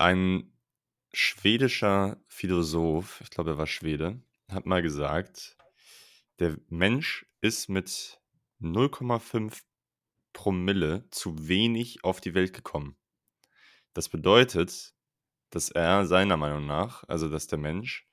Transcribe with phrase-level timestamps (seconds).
[0.00, 0.50] Ein
[1.12, 5.58] schwedischer Philosoph, ich glaube, er war Schwede, hat mal gesagt,
[6.38, 8.18] der Mensch ist mit
[8.62, 9.60] 0,5
[10.32, 12.96] Promille zu wenig auf die Welt gekommen.
[13.92, 14.94] Das bedeutet,
[15.50, 18.08] dass er seiner Meinung nach, also dass der Mensch,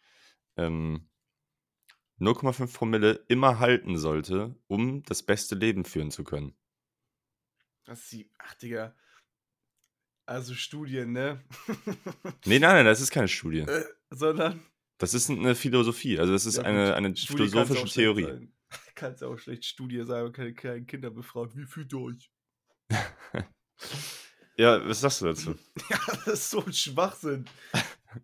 [0.57, 1.09] ähm,
[2.19, 6.54] 0,5 Promille immer halten sollte, um das beste Leben führen zu können.
[7.85, 8.93] Das ist die, ach Digga.
[10.27, 11.41] Also Studien, ne?
[12.45, 13.59] Nee, nein, nein, das ist keine Studie.
[13.59, 14.61] Äh, sondern.
[14.97, 18.49] Das ist eine Philosophie, also das ist Ja, eine, eine Studie philosophische Theorie.
[18.95, 21.54] Kannst ja auch schlecht Studie sein und keine kleinen Kinder befragen.
[21.55, 22.32] Wie fühlt ihr euch?
[24.59, 25.55] Ja, was sagst du dazu?
[25.87, 27.46] Ja, das ist so ein Schwachsinn.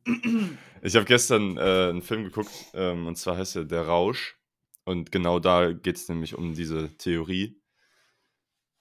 [0.81, 4.37] Ich habe gestern äh, einen Film geguckt, ähm, und zwar heißt er Der Rausch.
[4.83, 7.61] Und genau da geht es nämlich um diese Theorie.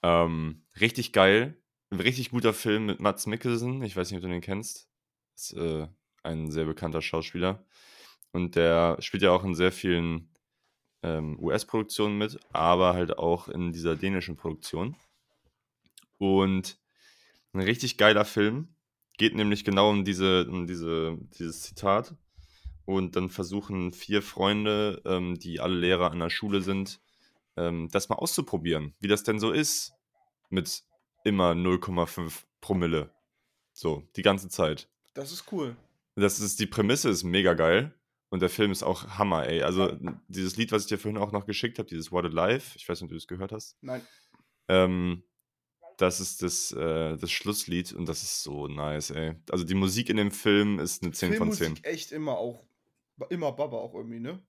[0.03, 1.62] Ähm, richtig geil.
[1.93, 3.83] Ein richtig guter Film mit Mats Mikkelsen.
[3.83, 4.89] Ich weiß nicht, ob du den kennst.
[5.35, 5.87] Ist äh,
[6.23, 7.67] ein sehr bekannter Schauspieler.
[8.33, 10.35] Und der spielt ja auch in sehr vielen
[11.03, 14.97] ähm, US-Produktionen mit, aber halt auch in dieser dänischen Produktion.
[16.17, 16.79] Und
[17.53, 18.75] ein richtig geiler Film.
[19.19, 22.15] Geht nämlich genau um, diese, um diese, dieses Zitat.
[22.87, 27.03] Und dann versuchen vier Freunde, ähm, die alle Lehrer an der Schule sind,
[27.59, 29.93] ähm, das mal auszuprobieren, wie das denn so ist
[30.49, 30.85] mit
[31.25, 33.11] immer 0,5 Promille.
[33.73, 34.89] So, die ganze Zeit.
[35.15, 35.77] Das ist cool.
[36.15, 37.95] Das ist, die Prämisse ist mega geil.
[38.29, 39.63] Und der Film ist auch Hammer, ey.
[39.63, 39.95] Also,
[40.27, 42.89] dieses Lied, was ich dir vorhin auch noch geschickt habe, dieses What a Life, ich
[42.89, 43.77] weiß nicht, ob du es gehört hast.
[43.83, 44.01] Nein.
[44.69, 45.23] Ähm,
[45.99, 49.35] das ist das, äh, das Schlusslied und das ist so nice, ey.
[49.51, 51.59] Also die Musik in dem Film ist eine 10 von 10.
[51.59, 52.65] Filmmusik echt immer auch.
[53.29, 54.43] Immer Baba auch irgendwie, ne?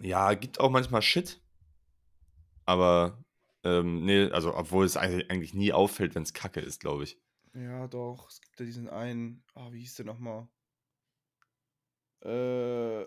[0.00, 1.40] Ja, gibt auch manchmal Shit.
[2.64, 3.24] Aber,
[3.64, 7.18] ähm, nee, also obwohl es eigentlich, eigentlich nie auffällt, wenn es kacke ist, glaube ich.
[7.54, 8.28] Ja, doch.
[8.28, 9.44] Es gibt ja diesen einen.
[9.54, 10.48] Ah, wie hieß der nochmal?
[12.20, 13.06] Äh,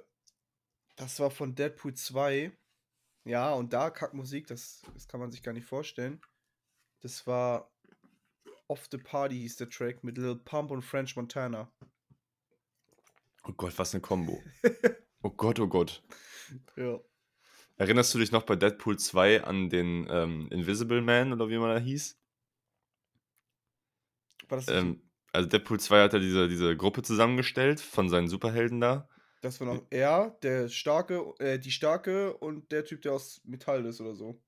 [0.96, 2.52] das war von Deadpool 2.
[3.26, 6.22] Ja, und da Kackmusik, das, das kann man sich gar nicht vorstellen.
[7.02, 7.72] Das war
[8.68, 11.72] Off the Party hieß der Track mit Lil Pump und French Montana.
[13.44, 14.42] Oh Gott, was eine Kombo.
[15.22, 16.04] oh Gott, oh Gott.
[16.76, 17.00] Ja.
[17.78, 21.70] Erinnerst du dich noch bei Deadpool 2 an den ähm, Invisible Man oder wie man
[21.70, 22.18] da hieß?
[24.48, 25.02] War das, Ähm,
[25.34, 29.10] also Deadpool 2 hat ja diese, diese Gruppe zusammengestellt von seinen Superhelden da.
[29.42, 33.86] das war noch er, der starke, äh, die starke und der Typ, der aus Metall
[33.86, 34.42] ist oder so.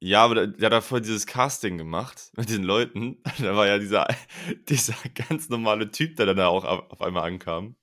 [0.00, 3.22] Ja, aber der, der hat davor dieses Casting gemacht mit den Leuten.
[3.38, 4.06] Da war ja dieser,
[4.68, 7.76] dieser ganz normale Typ, der dann da auch auf, einmal ankam.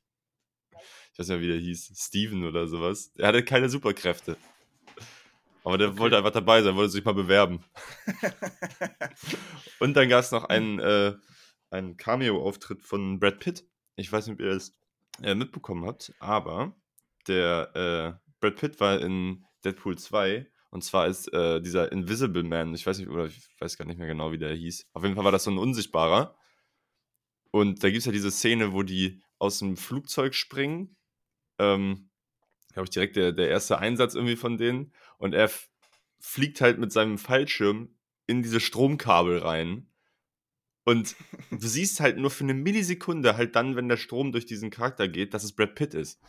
[1.14, 1.94] Ich weiß nicht mehr, wie der hieß.
[1.96, 3.12] Steven oder sowas.
[3.18, 4.38] Er hatte keine Superkräfte.
[5.64, 6.00] Aber der Okay.
[6.00, 7.64] wollte einfach dabei sein, wollte sich mal bewerben.
[9.80, 11.14] Und dann gab es noch einen, äh,
[11.70, 13.66] einen Cameo-Auftritt von Brad Pitt.
[13.96, 14.74] Ich weiß nicht, ob ihr das
[15.22, 16.76] äh, mitbekommen habt, aber
[17.28, 22.74] der äh, Brad Pitt war in Deadpool 2 und zwar ist äh, dieser Invisible Man,
[22.74, 24.88] ich weiß nicht, oder ich weiß gar nicht mehr genau, wie der hieß.
[24.94, 26.36] Auf jeden Fall war das so ein Unsichtbarer.
[27.52, 30.98] Und da gibt es ja diese Szene, wo die aus dem Flugzeug springen.
[31.60, 32.10] Ähm,
[32.74, 34.92] glaube ich, direkt der, der erste Einsatz irgendwie von denen.
[35.24, 35.70] Und er f-
[36.20, 37.96] fliegt halt mit seinem Fallschirm
[38.28, 39.88] in diese Stromkabel rein.
[40.84, 41.16] Und
[41.50, 45.08] du siehst halt nur für eine Millisekunde, halt dann, wenn der Strom durch diesen Charakter
[45.08, 46.20] geht, dass es Brad Pitt ist.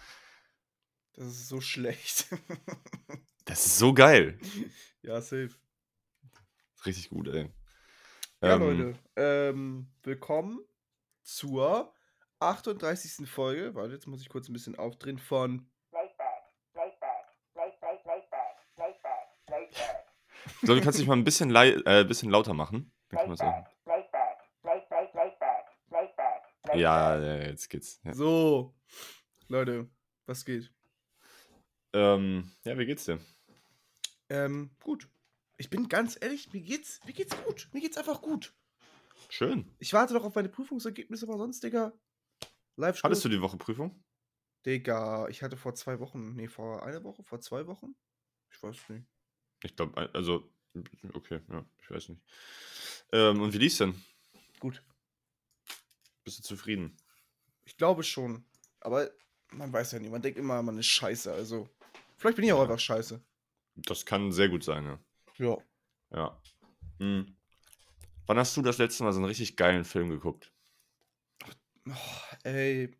[1.15, 2.29] Das ist so schlecht.
[3.47, 4.39] Das ist so geil.
[5.03, 5.51] ja, safe.
[6.87, 7.51] Richtig gut, ey.
[8.41, 10.61] Ja, Ähm, Leute, ähm, willkommen
[11.23, 11.93] zur
[12.39, 13.29] 38.
[13.29, 13.75] Folge.
[13.75, 15.69] Warte, jetzt muss ich kurz ein bisschen aufdrehen von.
[20.65, 22.93] So, du kannst dich mal ein bisschen, äh, bisschen lauter machen.
[23.11, 23.67] Dann kann.
[26.75, 28.01] Ja, jetzt geht's.
[28.03, 28.15] Ja.
[28.15, 28.75] So,
[29.49, 29.89] Leute,
[30.27, 30.73] was geht?
[31.93, 33.21] Ähm, ja, wie geht's dir?
[34.29, 35.09] Ähm, gut.
[35.57, 37.69] Ich bin ganz ehrlich, mir geht's, mir geht's gut.
[37.73, 38.53] Mir geht's einfach gut.
[39.29, 39.71] Schön.
[39.79, 41.93] Ich warte noch auf meine Prüfungsergebnisse, aber sonst, Digga.
[42.77, 44.03] Live Hattest du die Woche Prüfung?
[44.67, 47.95] Digga, ich hatte vor zwei Wochen, nee, vor einer Woche, vor zwei Wochen?
[48.51, 49.07] Ich weiß nicht.
[49.63, 50.51] Ich glaube, also,
[51.15, 52.23] okay, ja, ich weiß nicht.
[53.13, 53.95] Ähm, und wie lief's denn?
[54.61, 54.83] Gut.
[56.25, 56.97] Bist du zufrieden?
[57.65, 58.45] Ich glaube schon.
[58.81, 59.11] Aber
[59.53, 60.09] man weiß ja nie.
[60.09, 61.33] Man denkt immer, man ist scheiße.
[61.33, 61.69] Also,
[62.17, 62.65] vielleicht bin ich auch Ja.
[62.65, 63.23] einfach scheiße.
[63.77, 64.99] Das kann sehr gut sein, ja.
[65.39, 65.59] Ja.
[66.11, 66.43] Ja.
[66.99, 67.37] Hm.
[68.27, 70.51] Wann hast du das letzte Mal so einen richtig geilen Film geguckt?
[71.87, 71.93] Oh,
[72.45, 72.97] ey,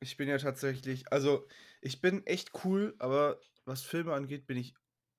[0.00, 1.48] ich bin ja tatsächlich, also
[1.80, 4.74] ich bin echt cool, aber was Filme angeht, bin ich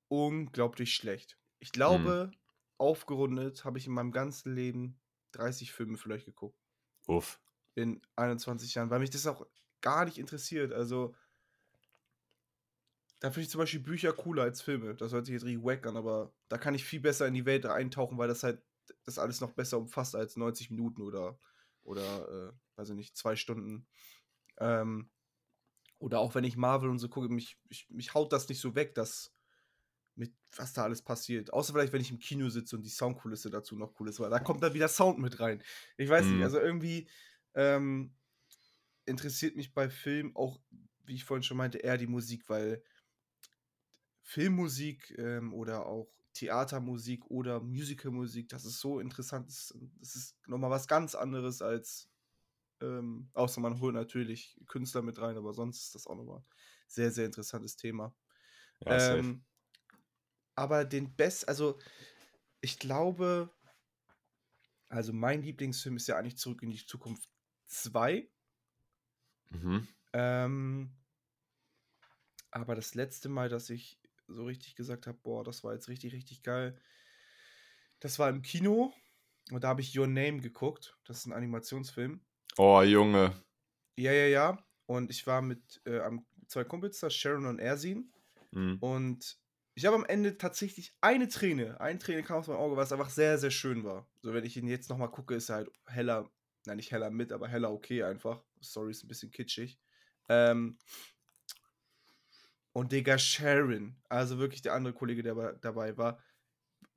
[0.10, 1.40] unglaublich schlecht.
[1.60, 2.32] Ich glaube,
[2.78, 5.00] aufgerundet habe ich in meinem ganzen Leben
[5.32, 6.60] 30 Filme vielleicht geguckt.
[7.08, 7.40] Uff.
[7.76, 9.46] in 21 Jahren, weil mich das auch
[9.82, 10.74] gar nicht interessiert.
[10.74, 11.16] Also,
[13.20, 14.96] da finde ich zum Beispiel Bücher cooler als Filme.
[14.96, 17.46] Das hört sich jetzt richtig wack an, aber da kann ich viel besser in die
[17.46, 18.62] Welt eintauchen, weil das halt
[19.04, 21.40] das alles noch besser umfasst als 90 Minuten oder,
[21.84, 23.88] oder äh, weiß ich nicht, zwei Stunden.
[24.58, 25.10] Ähm,
[26.00, 28.76] oder auch wenn ich Marvel und so gucke, mich, mich, mich haut das nicht so
[28.76, 29.34] weg, dass
[30.58, 31.54] was da alles passiert.
[31.54, 34.30] Außer vielleicht, wenn ich im Kino sitze und die Soundkulisse dazu noch cool ist, weil
[34.30, 35.64] da kommt dann wieder Sound mit rein.
[35.98, 36.36] Ich weiß mhm.
[36.36, 37.08] nicht, also irgendwie
[37.54, 38.14] ähm,
[39.06, 40.60] interessiert mich bei Film auch,
[41.06, 42.84] wie ich vorhin schon meinte, eher die Musik, weil
[44.22, 49.48] Filmmusik ähm, oder auch Theatermusik oder Musicalmusik, das ist so interessant.
[49.48, 52.10] Das, ist nochmal was ganz anderes als,
[52.82, 56.44] ähm, außer man holt natürlich Künstler mit rein, aber sonst ist das auch nochmal
[56.88, 58.14] sehr, sehr interessantes Thema.
[58.86, 59.46] Ja, ähm,
[60.58, 61.80] aber den Best, also
[62.62, 63.54] ich glaube,
[64.90, 67.30] also mein Lieblingsfilm ist ja eigentlich Zurück in die Zukunft
[67.68, 68.28] 2.
[69.52, 69.88] Mhm.
[70.14, 70.92] Ähm,
[72.50, 76.14] aber das letzte Mal, dass ich so richtig gesagt habe, boah, das war jetzt richtig,
[76.14, 76.82] richtig geil.
[78.00, 78.94] Das war im Kino
[79.52, 80.98] und da habe ich Your Name geguckt.
[81.06, 82.26] Das ist ein Animationsfilm.
[82.58, 83.32] Oh, Junge.
[83.96, 84.68] Ja, ja, ja.
[84.88, 86.02] Und ich war mit äh,
[86.48, 88.12] zwei Kumpels da, Sharon und Ersin.
[88.52, 88.78] Mhm.
[88.80, 89.40] Und
[89.78, 93.12] ich habe am Ende tatsächlich eine Träne, eine Träne kam aus meinem Auge, was einfach
[93.12, 94.08] sehr, sehr schön war.
[94.24, 96.32] So, wenn ich ihn jetzt nochmal gucke, ist er halt heller,
[96.66, 98.44] nein, nicht heller mit, aber heller okay einfach.
[98.60, 99.78] Sorry, ist ein bisschen kitschig.
[100.30, 100.80] Ähm,
[102.74, 106.24] und Digga, Sharon, also wirklich der andere Kollege, der dabei war.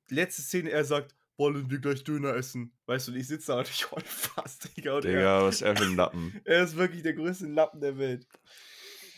[0.09, 2.75] Letzte Szene, er sagt, wollen wir gleich Döner essen?
[2.87, 4.95] Weißt du, ich sitze da und ich heul fast, Digga.
[4.95, 6.41] Und Digga, er, was ist er für ein Lappen?
[6.45, 8.25] er ist wirklich der größte Lappen der Welt.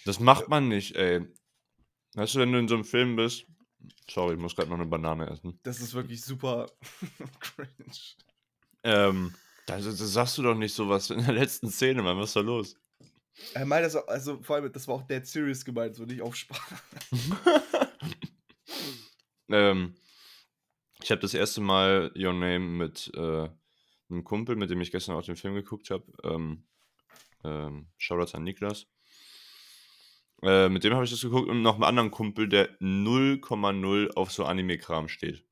[0.04, 1.26] Das macht man nicht, ey.
[2.16, 3.48] Weißt du, wenn du in so einem Film bist,
[4.10, 5.60] sorry, ich muss gerade noch eine Banane essen.
[5.64, 6.68] Das ist wirklich super
[7.40, 7.70] cringe.
[8.84, 9.34] Ähm,
[9.66, 12.42] da, da sagst du doch nicht sowas in der letzten Szene, Mann, was ist da
[12.42, 12.76] los?
[13.54, 16.36] Er meint das, also vor allem, das war auch Dead Serious gemeint, so nicht auf
[16.36, 16.60] Spaß.
[19.50, 19.96] ähm,
[21.02, 23.50] ich habe das erste Mal Your Name mit äh,
[24.10, 26.06] einem Kumpel, mit dem ich gestern auch den Film geguckt habe.
[26.24, 26.64] Ähm,
[27.44, 28.88] ähm, Shoutout an Niklas.
[30.44, 34.32] Äh, mit dem habe ich das geguckt und noch einem anderen Kumpel, der 0,0 auf
[34.32, 35.44] so Anime-Kram steht.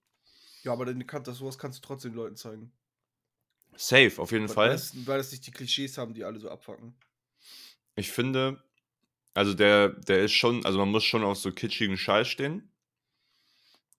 [0.64, 2.72] Ja, aber dann kann, das, sowas kannst du trotzdem Leuten zeigen.
[3.76, 4.70] Safe, auf jeden weil, Fall.
[4.72, 6.94] Das, weil das nicht die Klischees haben, die alle so abfacken
[7.96, 8.64] ich finde,
[9.34, 12.70] also der, der ist schon, also man muss schon auf so kitschigen Scheiß stehen.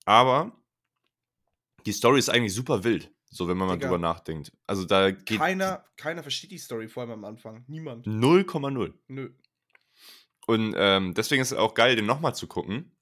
[0.05, 0.53] Aber
[1.87, 4.53] die Story ist eigentlich super wild, so wenn man Digga, mal drüber nachdenkt.
[4.67, 5.39] Also da geht.
[5.39, 7.65] Keiner, keiner versteht die Story, vor allem am Anfang.
[7.69, 8.07] Niemand.
[8.07, 8.93] 0,0.
[9.09, 9.31] Nö.
[10.47, 12.97] Und ähm, deswegen ist es auch geil, den nochmal zu gucken.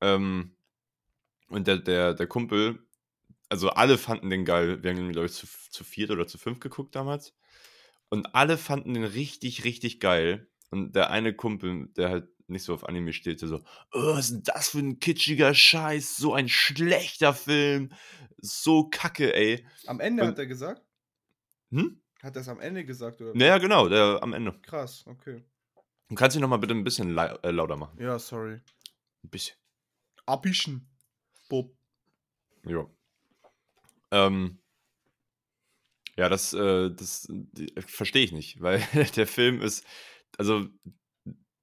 [0.00, 0.56] Ähm,
[1.48, 2.78] und der, der, der Kumpel,
[3.48, 4.82] also alle fanden den geil.
[4.82, 7.34] Wir haben ihn, glaube ich, zu, zu viert oder zu fünf geguckt damals.
[8.08, 10.48] Und alle fanden den richtig, richtig geil.
[10.70, 13.60] Und der eine Kumpel, der halt nicht so auf Anime steht, der so,
[13.92, 17.92] oh, was ist denn das für ein kitschiger Scheiß, so ein schlechter Film,
[18.38, 19.66] so kacke, ey.
[19.86, 20.82] Am Ende Und, hat er gesagt?
[21.70, 22.00] Hm?
[22.22, 23.34] Hat er es am Ende gesagt, oder?
[23.34, 24.52] Naja, genau, der am Ende.
[24.62, 25.42] Krass, okay.
[26.08, 27.98] Du kannst dich nochmal bitte ein bisschen äh, lauter machen.
[28.00, 28.60] Ja, sorry.
[29.22, 29.56] Ein bisschen.
[30.26, 30.88] Abischen.
[31.48, 31.76] Bob.
[32.64, 32.86] Ja.
[34.10, 34.58] Ähm,
[36.16, 37.28] ja, das, äh, das
[37.86, 38.80] verstehe ich nicht, weil
[39.16, 39.84] der Film ist,
[40.38, 40.68] also,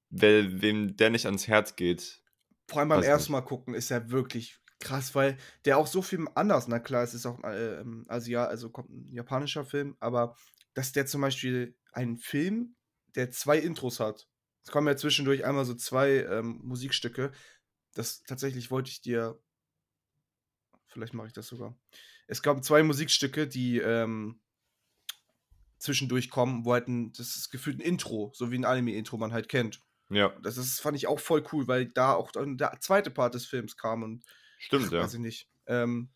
[0.09, 2.21] wer, wem der nicht ans Herz geht.
[2.67, 6.25] Vor allem beim ersten Mal gucken ist er wirklich krass, weil der auch so viel
[6.35, 10.35] anders, na klar, es ist auch äh, ähm, Asia, also kommt ein japanischer Film, aber
[10.73, 12.75] dass der zum Beispiel einen Film,
[13.15, 14.29] der zwei Intros hat.
[14.63, 17.31] Es kommen ja zwischendurch einmal so zwei ähm, Musikstücke.
[17.93, 19.39] Das tatsächlich wollte ich dir.
[20.87, 21.75] Vielleicht mache ich das sogar.
[22.27, 24.39] Es gab zwei Musikstücke, die ähm,
[25.77, 29.33] zwischendurch kommen, wo halt ein, das ist gefühlt ein Intro, so wie ein Anime-Intro man
[29.33, 29.81] halt kennt.
[30.09, 30.29] Ja.
[30.41, 33.45] Das ist, fand ich auch voll cool, weil da auch dann der zweite Part des
[33.45, 34.23] Films kam und.
[34.59, 35.01] Stimmt, ach, ja.
[35.01, 35.49] Weiß ich nicht.
[35.65, 36.11] Ähm,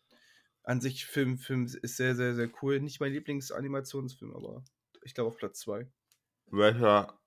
[0.62, 2.80] an sich, Film, Film ist sehr, sehr, sehr cool.
[2.80, 4.64] Nicht mein Lieblingsanimationsfilm, aber
[5.02, 5.88] ich glaube auf Platz 2.
[6.50, 7.18] Welcher?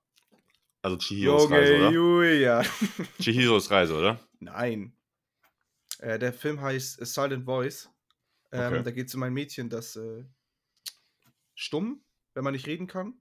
[0.82, 1.92] Also Chihiros Junge, Reise, oder?
[1.92, 2.64] Julia.
[3.20, 4.20] Chihiros Reise, oder?
[4.40, 4.94] Nein.
[6.00, 7.90] Äh, der Film heißt Silent Voice.
[8.52, 8.84] Ähm, okay.
[8.84, 10.24] Da geht es um ein Mädchen, das äh,
[11.56, 12.02] stumm
[12.40, 13.16] wenn man nicht reden kann.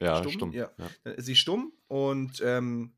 [0.00, 0.32] Ja, stumm.
[0.32, 0.52] stumm.
[0.52, 0.70] Ja.
[0.78, 1.14] ja.
[1.16, 2.96] Sie ist stumm und ähm,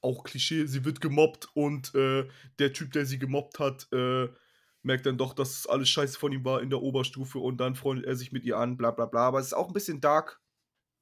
[0.00, 2.28] auch Klischee, sie wird gemobbt und äh,
[2.60, 4.28] der Typ, der sie gemobbt hat, äh,
[4.82, 8.06] merkt dann doch, dass alles scheiße von ihm war in der Oberstufe und dann freundet
[8.06, 9.26] er sich mit ihr an, bla bla bla.
[9.26, 10.40] Aber es ist auch ein bisschen dark.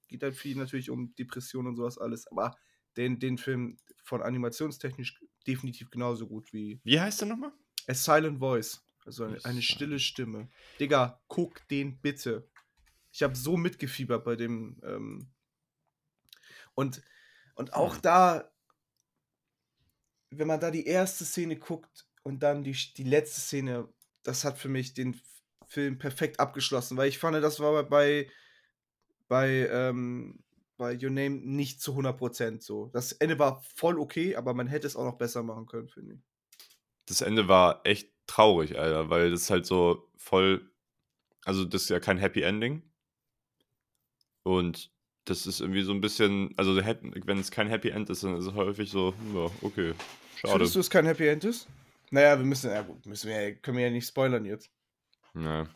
[0.09, 2.27] Geht halt viel natürlich um Depressionen und sowas alles.
[2.29, 2.57] Aber
[2.97, 6.81] den, den Film von animationstechnisch definitiv genauso gut wie.
[6.85, 7.53] Wie heißt der nochmal?
[7.89, 8.83] A Silent Voice.
[9.05, 10.49] Also eine, eine stille Stimme.
[10.81, 12.49] Digga, guck den bitte.
[13.13, 14.81] Ich habe so mitgefiebert bei dem.
[14.85, 15.31] Ähm
[16.75, 17.03] und,
[17.55, 18.53] und auch da,
[20.31, 23.89] wenn man da die erste Szene guckt und dann die, die letzte Szene,
[24.23, 25.19] das hat für mich den
[25.69, 28.31] Film perfekt abgeschlossen, weil ich fand, das war bei,
[29.29, 30.43] bei, ähm,
[30.77, 32.91] bei Your Name nicht zu 100% so.
[32.93, 36.15] Das Ende war voll okay, aber man hätte es auch noch besser machen können, finde
[36.15, 36.21] ich.
[37.07, 40.71] Das Ende war echt traurig, Alter, weil das halt so voll.
[41.45, 42.83] Also, das ist ja kein Happy Ending.
[44.43, 44.91] Und
[45.25, 46.53] das ist irgendwie so ein bisschen.
[46.57, 49.95] Also, wenn es kein Happy End ist, dann ist es häufig so, ja, okay,
[50.37, 50.55] schade.
[50.55, 51.69] Findest du, es kein Happy End ist?
[52.11, 54.71] Naja, wir müssen, ja gut, müssen wir, können wir ja nicht spoilern jetzt.
[55.35, 55.67] Ja.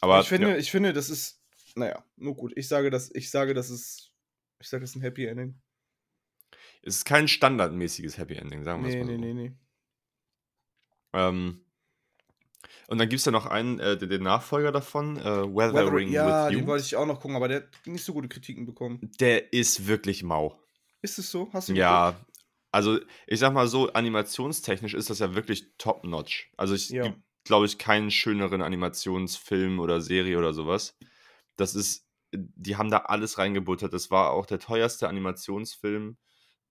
[0.00, 1.39] Aber ich finde, ja, ich finde, das ist,
[1.80, 2.52] naja, nur gut.
[2.56, 4.12] Ich sage, dass, ich sage, das ist,
[4.60, 5.60] ich sage, das ist ein Happy Ending.
[6.82, 9.22] es ist kein standardmäßiges Happy Ending, sagen wir es Nee, mal nee, so.
[9.22, 9.52] nee, nee.
[11.12, 11.60] Ähm,
[12.88, 16.26] und dann gibt es ja noch einen, äh, den, den Nachfolger davon, äh, Weathering, ja,
[16.26, 16.66] with den You.
[16.66, 19.10] wollte ich auch noch gucken, aber der hat nicht so gute Kritiken bekommen.
[19.18, 20.60] Der ist wirklich mau.
[21.02, 21.48] Ist es so?
[21.52, 22.20] Hast du Ja,
[22.72, 26.52] also ich sag mal so, animationstechnisch ist das ja wirklich top-notch.
[26.56, 27.04] Also ich Ja.
[27.04, 30.96] gibt, glaube ich, keinen schöneren Animationsfilm oder Serie oder sowas.
[31.60, 33.92] Das ist, die haben da alles reingebuttert.
[33.92, 36.16] Das war auch der teuerste Animationsfilm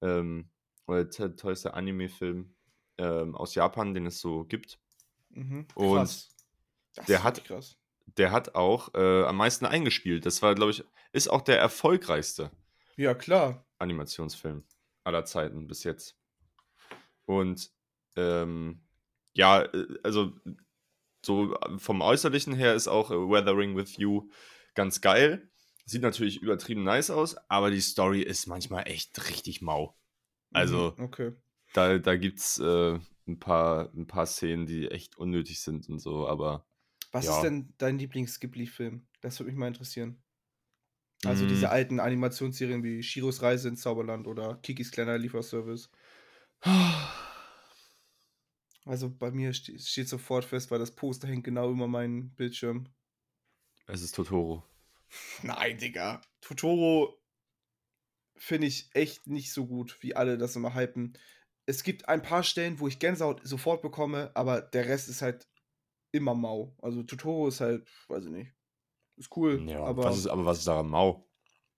[0.02, 0.50] ähm,
[0.88, 2.56] oder der teuerste Anime-Film
[2.98, 4.80] ähm, aus Japan, den es so gibt.
[5.30, 5.68] Mhm.
[5.76, 6.36] Und Krass.
[6.96, 7.76] Das der ist hat- krass.
[8.18, 10.26] Der hat auch äh, am meisten eingespielt.
[10.26, 12.50] Das war, glaube ich, ist auch der erfolgreichste
[12.96, 13.68] Ja, klar.
[13.78, 14.64] Animationsfilm
[15.04, 16.18] aller Zeiten bis jetzt.
[17.26, 17.72] Und
[18.16, 18.82] ähm,
[19.36, 20.34] ja, äh, also
[21.24, 24.30] so vom Äußerlichen her ist auch äh, Weathering with You
[24.80, 25.50] ganz geil.
[25.86, 29.98] Sieht natürlich übertrieben nice aus, aber die Story ist manchmal echt richtig mau.
[30.54, 31.34] Also Mhm, Okay.
[31.74, 36.00] da, da gibt es äh, ein, paar, ein paar Szenen, die echt unnötig sind und
[36.00, 36.66] so, aber
[37.12, 37.32] Was Ja.
[37.36, 39.06] ist denn dein Lieblings-Ghibli-Film?
[39.22, 40.24] Das würde mich mal interessieren.
[41.26, 41.70] Also diese Mm.
[41.70, 45.90] alten Animationsserien wie Shiros Reise ins Zauberland oder Kikis kleiner Lieferservice.
[48.84, 52.90] Also bei mir ste steht sofort fest, weil das Poster hängt genau über meinen Bildschirm.
[53.88, 54.64] es ist Totoro.
[55.44, 56.22] Nein, Digga.
[56.42, 57.20] Totoro
[58.36, 61.18] finde ich echt nicht so gut, wie alle das immer hypen.
[61.66, 65.48] Es gibt ein paar Stellen, wo ich Gänsehaut sofort bekomme, aber der Rest ist halt
[66.12, 66.76] immer mau.
[66.82, 68.54] Also Totoro ist halt, weiß ich nicht.
[69.18, 71.26] Ist cool, Ja, aber was ist, aber was ist daran mau?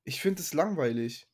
[0.03, 1.27] ich finde es langweilig.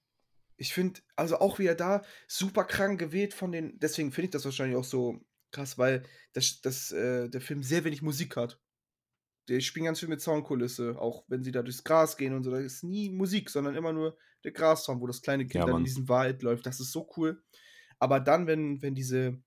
[0.58, 4.46] Ich finde, also auch wieder da, super krank gewählt von den, deswegen finde ich das
[4.46, 8.60] wahrscheinlich auch so krass, weil das, das, äh, der Film sehr wenig Musik hat.
[9.50, 12.52] Die spielen ganz viel mit Soundkulisse, auch wenn sie da durchs Gras gehen und so.
[12.52, 15.78] Da ist nie Musik, sondern immer nur der Grassound, wo das kleine Kind Ja, dann
[15.78, 16.66] in diesem Wald läuft.
[16.66, 17.42] Das ist so cool.
[18.00, 19.42] Aber dann, wenn, wenn diese,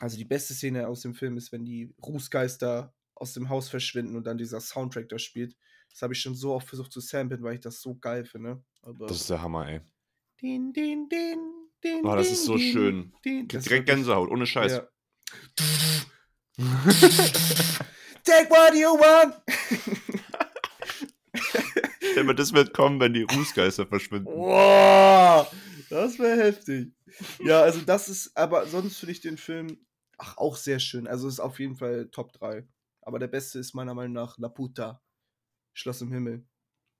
[0.00, 4.16] also die beste Szene aus dem Film ist, wenn die Rußgeister aus dem Haus verschwinden
[4.16, 5.56] und dann dieser Soundtrack da spielt.
[5.90, 8.64] Das habe ich schon so oft versucht zu samplen, weil ich das so geil finde.
[8.80, 9.80] Aber Das ist der Hammer, ey.
[10.40, 11.38] din, din, din,
[11.84, 13.12] din, Oh, das din, ist so schön.
[13.24, 13.46] din.
[13.46, 14.72] Direkt Gänsehaut, ohne Scheiß.
[14.72, 14.88] Ja.
[18.24, 19.34] Take what you want!
[22.12, 24.26] Stell mir, das wird kommen, wenn die Rußgeister verschwinden.
[24.26, 25.50] Wow,
[25.90, 26.92] das wäre heftig.
[27.40, 29.78] Ja, also das ist, aber sonst finde ich den Film
[30.18, 31.06] ach, auch sehr schön.
[31.06, 32.66] Also ist auf jeden Fall Top 3.
[33.02, 35.02] Aber der beste ist meiner Meinung nach La Puta.
[35.74, 36.44] Schloss im Himmel.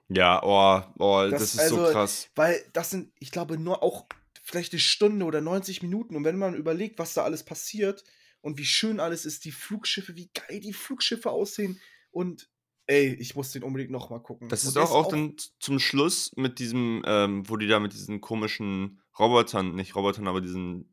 [0.09, 2.29] Ja, oh, oh das, Das- ist so also- krass.
[2.35, 4.07] Weil das sind, ich glaube, nur auch
[4.43, 6.17] vielleicht eine Stunde oder 90 Minuten.
[6.17, 8.03] Und wenn man überlegt, was da alles passiert
[8.43, 11.81] und wie schön alles ist, die Flugschiffe, wie geil die Flugschiffe aussehen.
[12.11, 12.51] Und
[12.87, 14.49] ey, ich muss den unbedingt nochmal gucken.
[14.51, 17.93] Das Und ist auch, auch dann zum Schluss mit diesem, ähm, wo die da mit
[17.95, 20.93] diesen komischen Robotern, nicht Robotern, aber diesen,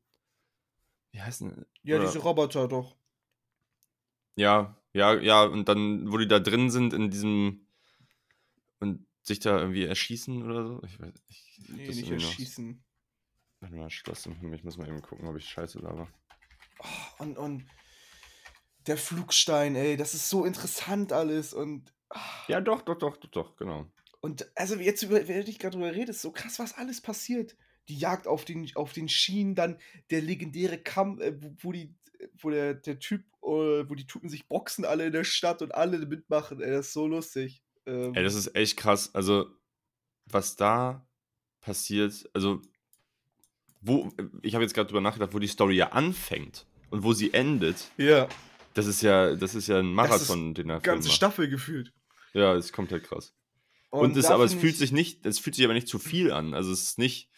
[1.11, 2.95] wie heißen Ja, oder- diese Roboter doch.
[4.35, 7.65] Ja, ja, ja, und dann, wo die da drin sind in diesem
[8.79, 10.81] und sich da irgendwie erschießen oder so.
[10.85, 12.83] Ich weiß ich, Nee, nicht noch- erschießen.
[13.59, 14.25] Warte mal, Schloss.
[14.25, 16.07] Ich muss mal eben gucken, ob ich Scheiße laber.
[16.79, 17.65] Oh, und, und
[18.87, 21.53] der Flugstein, ey, das ist so interessant alles.
[21.53, 23.85] Und, ah, Ja, doch, doch, doch, doch, doch, genau.
[24.21, 27.55] und also jetzt, über, während ich gerade drüber rede, ist so krass, was alles passiert.
[27.87, 29.79] Die Jagd auf den, auf den Schienen, dann
[30.11, 31.95] der legendäre Kampf, äh, wo, wo die,
[32.37, 35.73] wo der, der Typ, äh, wo die Typen sich boxen alle in der Stadt und
[35.73, 37.63] alle mitmachen, ey, das ist so lustig.
[37.85, 39.13] Ähm, Ey, das ist echt krass.
[39.13, 39.47] Also,
[40.25, 41.07] was da
[41.61, 42.61] passiert, also,
[43.81, 47.33] wo, ich habe jetzt gerade drüber nachgedacht, wo die Story ja anfängt und wo sie
[47.33, 48.27] endet, ja,
[48.73, 51.15] das ist ja, das ist ja ein Marathon, den er ganze macht.
[51.15, 51.91] Staffel gefühlt.
[52.33, 53.33] Ja, ist komplett krass.
[53.89, 55.97] Und, es, da aber es fühlt ich- sich nicht, es fühlt sich aber nicht zu
[55.99, 56.53] viel an.
[56.53, 57.29] Also es ist nicht,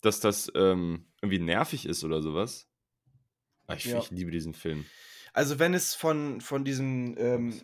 [0.00, 2.66] dass das ähm, irgendwie nervig ist oder sowas.
[3.66, 3.98] Aber ich, Ja.
[3.98, 4.84] ich liebe diesen Film.
[5.32, 7.60] Also wenn es von, von diesem ähm,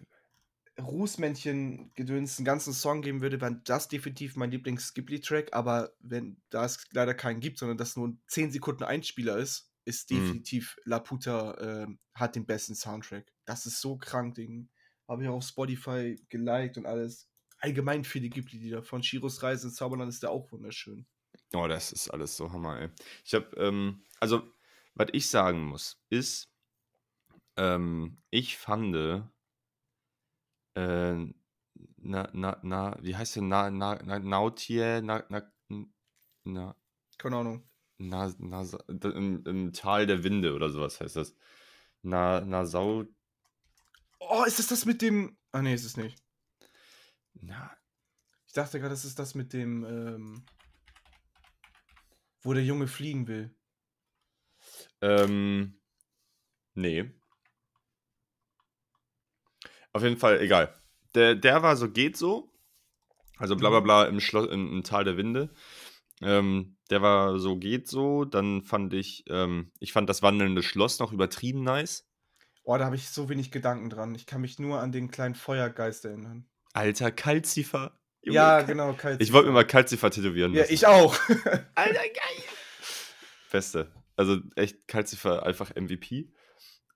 [1.00, 5.52] Rußmännchen-Gedöns einen ganzen Song geben würde, wäre das definitiv mein Lieblings-Ghibli-Track.
[5.52, 9.69] Aber wenn da es leider keinen gibt, sondern das nur ein 10 Sekunden Einspieler ist,
[9.84, 10.16] ist Mhm.
[10.18, 13.32] definitiv Laputa ähm, hat den besten Soundtrack.
[13.44, 14.68] Das ist so krank, Ding.
[15.08, 17.28] Habe ich auch auf Spotify geliked und alles.
[17.58, 18.82] Allgemein viele Ghibli-Lieder.
[18.82, 21.06] Von Shiros Reise ins Zauberland ist der auch wunderschön.
[21.54, 22.90] Oh, das ist alles so Hammer, ey.
[23.24, 24.42] Ich habe, ähm, also,
[24.94, 26.52] was ich sagen muss, ist,
[27.56, 29.22] ähm, ich fand, äh,
[31.96, 35.42] na, na, na, wie heißt der, na, na, na, Nautie, na, na,
[36.44, 36.76] na,
[37.18, 37.69] Keine Ahnung.
[38.00, 38.64] Na, na,
[39.04, 41.34] im, im Tal der Winde oder sowas heißt das.
[42.02, 43.04] Na, Nasau,
[44.20, 45.36] Oh, ist das das mit dem.
[45.52, 46.22] Ah, nee, ist es nicht.
[47.42, 47.70] na,
[48.46, 49.84] Ich dachte gerade, das ist das mit dem.
[49.84, 50.44] Ähm,
[52.42, 53.54] wo der Junge fliegen will.
[55.02, 55.74] ähm,
[56.74, 57.10] nee.
[59.92, 60.74] Auf jeden Fall, egal.
[61.14, 62.52] Der, der war so, geht so.
[63.38, 63.84] Also bla bla Mhm.
[63.84, 65.50] bla im, Schloss, im, im Tal der Winde.
[66.22, 68.24] Ähm, der war so, geht so.
[68.24, 72.06] Dann fand ich, ähm, ich fand das wandelnde Schloss noch übertrieben nice.
[72.62, 74.14] Oh, da habe ich so wenig Gedanken dran.
[74.14, 76.46] Ich kann mich nur an den kleinen Feuergeist erinnern.
[76.72, 77.98] Alter, Kalzifer.
[78.22, 79.20] Junge, ja, genau, kalt.
[79.22, 80.74] Ich wollte mir mal Kalzifer tätowieren Ja, lassen.
[80.74, 81.14] ich auch.
[81.74, 82.44] Alter, geil.
[83.50, 83.90] Beste.
[84.14, 86.30] Also echt Kalzifer einfach MVP.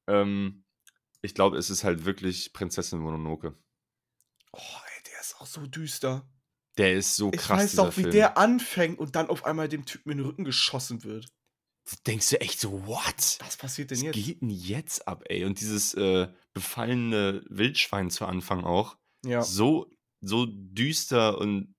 [0.06, 0.64] Ähm,
[1.22, 3.56] ich glaube, es ist halt wirklich Prinzessin Mononoke.
[4.52, 6.28] oh, ey, der ist auch so düster.
[6.78, 8.12] Der ist so Ich krass, weiß dieser auch, wie Film.
[8.12, 11.26] der anfängt und dann auf einmal dem Typen in den Rücken geschossen wird.
[11.88, 13.36] Da denkst du echt so, what?
[13.40, 14.14] Was passiert denn Was jetzt?
[14.14, 15.44] geht denn jetzt ab, ey?
[15.44, 18.96] Und dieses äh, befallene Wildschwein zu Anfang auch.
[19.24, 19.42] Ja.
[19.42, 19.90] So,
[20.20, 21.74] so düster und.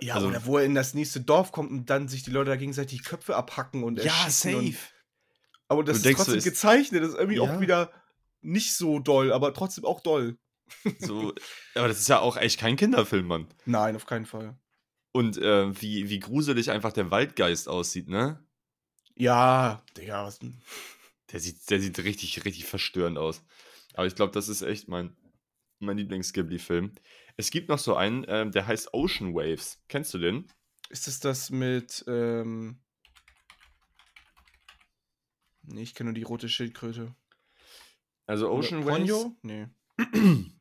[0.00, 2.50] Ja, also, oder wo er in das nächste Dorf kommt und dann sich die Leute
[2.50, 4.78] da gegenseitig die Köpfe abhacken und Ja, erschießen Und, safe.
[5.68, 7.02] aber das Du ist trotzdem ist- gezeichnet.
[7.02, 7.42] Das ist irgendwie Ja.
[7.42, 7.90] auch wieder
[8.40, 10.38] nicht so doll, aber trotzdem auch doll.
[10.98, 11.34] So,
[11.74, 13.48] aber das ist ja auch echt kein Kinderfilm, Mann.
[13.64, 14.56] Nein, auf keinen Fall.
[15.12, 18.44] Und äh, wie, wie gruselig einfach der Waldgeist aussieht, ne?
[19.14, 20.60] Ja, Digga, was denn?
[21.32, 23.42] Der sieht, der sieht richtig, richtig verstörend aus.
[23.94, 25.16] Aber ich glaube, das ist echt mein,
[25.80, 26.92] mein Lieblings-Ghibli-Film.
[27.36, 29.82] Es gibt noch so einen, ähm, der heißt Ocean Waves.
[29.88, 30.46] Kennst du den?
[30.88, 32.80] Ist es das mit, ähm.
[35.62, 37.14] Nee, ich kenne nur die rote Schildkröte.
[38.26, 38.98] Also Oder Ocean Waves.
[38.98, 39.36] Ponyo?
[39.42, 39.66] Nee.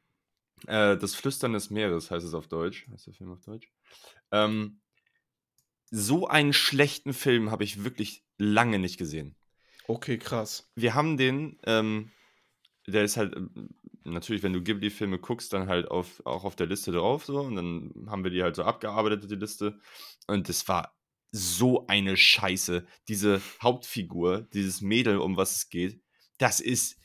[0.66, 2.88] Äh, das Flüstern des Meeres heißt es auf Deutsch.
[2.92, 3.72] Heißt der Film auf Deutsch?
[4.32, 4.80] Ähm,
[5.90, 9.36] so einen schlechten Film habe ich wirklich lange nicht gesehen.
[9.88, 10.70] Okay, krass.
[10.76, 12.12] Wir haben den, ähm,
[12.88, 13.70] der ist halt, ähm,
[14.04, 17.56] natürlich, wenn du Ghibli-Filme guckst, dann halt auf, auch auf der Liste drauf, so, und
[17.56, 19.80] dann haben wir die halt so abgearbeitet, die Liste.
[20.28, 20.98] Und das war
[21.32, 22.86] so eine Scheiße.
[23.08, 26.02] Diese Hauptfigur, dieses Mädel, um was es geht,
[26.38, 27.00] das ist,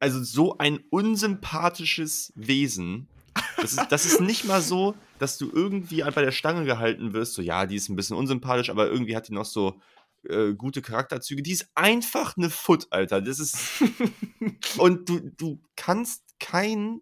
[0.00, 3.08] also so ein unsympathisches Wesen.
[3.56, 7.34] Das ist, das ist nicht mal so, dass du irgendwie bei der Stange gehalten wirst,
[7.34, 9.80] so, ja, die ist ein bisschen unsympathisch, aber irgendwie hat die noch so
[10.28, 11.42] äh, gute Charakterzüge.
[11.42, 13.20] Die ist einfach eine Foot, Alter.
[13.22, 13.82] Das ist.
[14.78, 17.00] Und du, du kannst kein,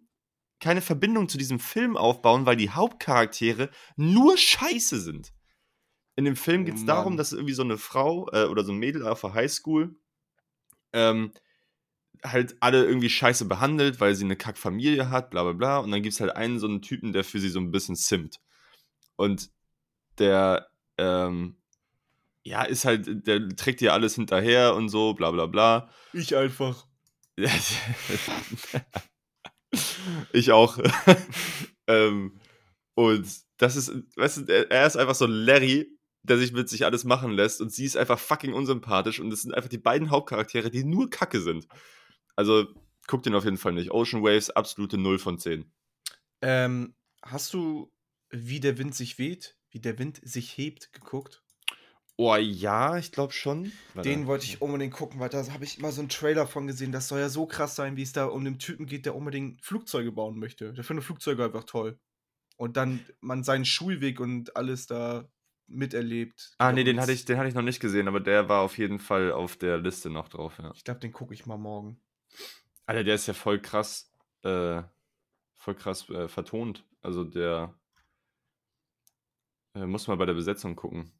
[0.59, 5.33] keine Verbindung zu diesem Film aufbauen, weil die Hauptcharaktere nur scheiße sind.
[6.15, 7.17] In dem Film Oh geht es darum, Mann.
[7.17, 9.95] dass irgendwie so eine Frau äh, oder so ein Mädel auf der Highschool
[10.93, 11.31] ähm,
[12.23, 15.77] halt alle irgendwie scheiße behandelt, weil sie eine Kackfamilie hat, bla bla bla.
[15.79, 17.95] Und dann gibt es halt einen so einen Typen, der für sie so ein bisschen
[17.95, 18.39] simmt.
[19.15, 19.49] Und
[20.17, 21.57] der, ähm,
[22.43, 25.89] ja, ist halt, der trägt ihr alles hinterher und so, bla bla bla.
[26.13, 26.87] Ich einfach.
[30.33, 30.77] ich auch.
[31.87, 32.39] ähm,
[32.93, 35.87] und das ist, weißt du, er er ist einfach so ein Larry,
[36.23, 39.41] der sich mit sich alles machen lässt und sie ist einfach fucking unsympathisch und es
[39.41, 41.67] sind einfach die beiden Hauptcharaktere, die nur Kacke sind.
[42.35, 42.67] Also
[43.07, 43.91] guck den auf jeden Fall nicht.
[43.91, 45.71] Ocean Waves, absolute 0 von 10.
[46.41, 47.91] Ähm, hast du
[48.29, 51.43] Wie der Wind sich weht, wie der Wind sich hebt geguckt?
[52.17, 53.71] Oh ja, ich glaube schon.
[53.93, 54.07] Warte.
[54.07, 56.91] Den wollte ich unbedingt gucken, weil da habe ich immer so einen Trailer von gesehen.
[56.91, 59.63] Das soll ja so krass sein, wie es da um den Typen geht, der unbedingt
[59.63, 60.71] Flugzeuge bauen möchte.
[60.73, 61.99] Der findet Flugzeuge einfach toll.
[62.57, 65.27] Und dann man seinen Schulweg und alles da
[65.67, 66.53] miterlebt.
[66.59, 68.77] Ah, nee, den hatte, ich, den hatte ich noch nicht gesehen, aber der war auf
[68.77, 70.71] jeden Fall auf der Liste noch drauf, ja.
[70.75, 71.99] Ich glaube, den gucke ich mal morgen.
[72.85, 74.11] Alter, der ist ja voll krass,
[74.43, 74.83] äh,
[75.55, 76.85] voll krass äh, vertont.
[77.01, 77.73] Also der
[79.75, 81.11] äh, muss mal bei der Besetzung gucken.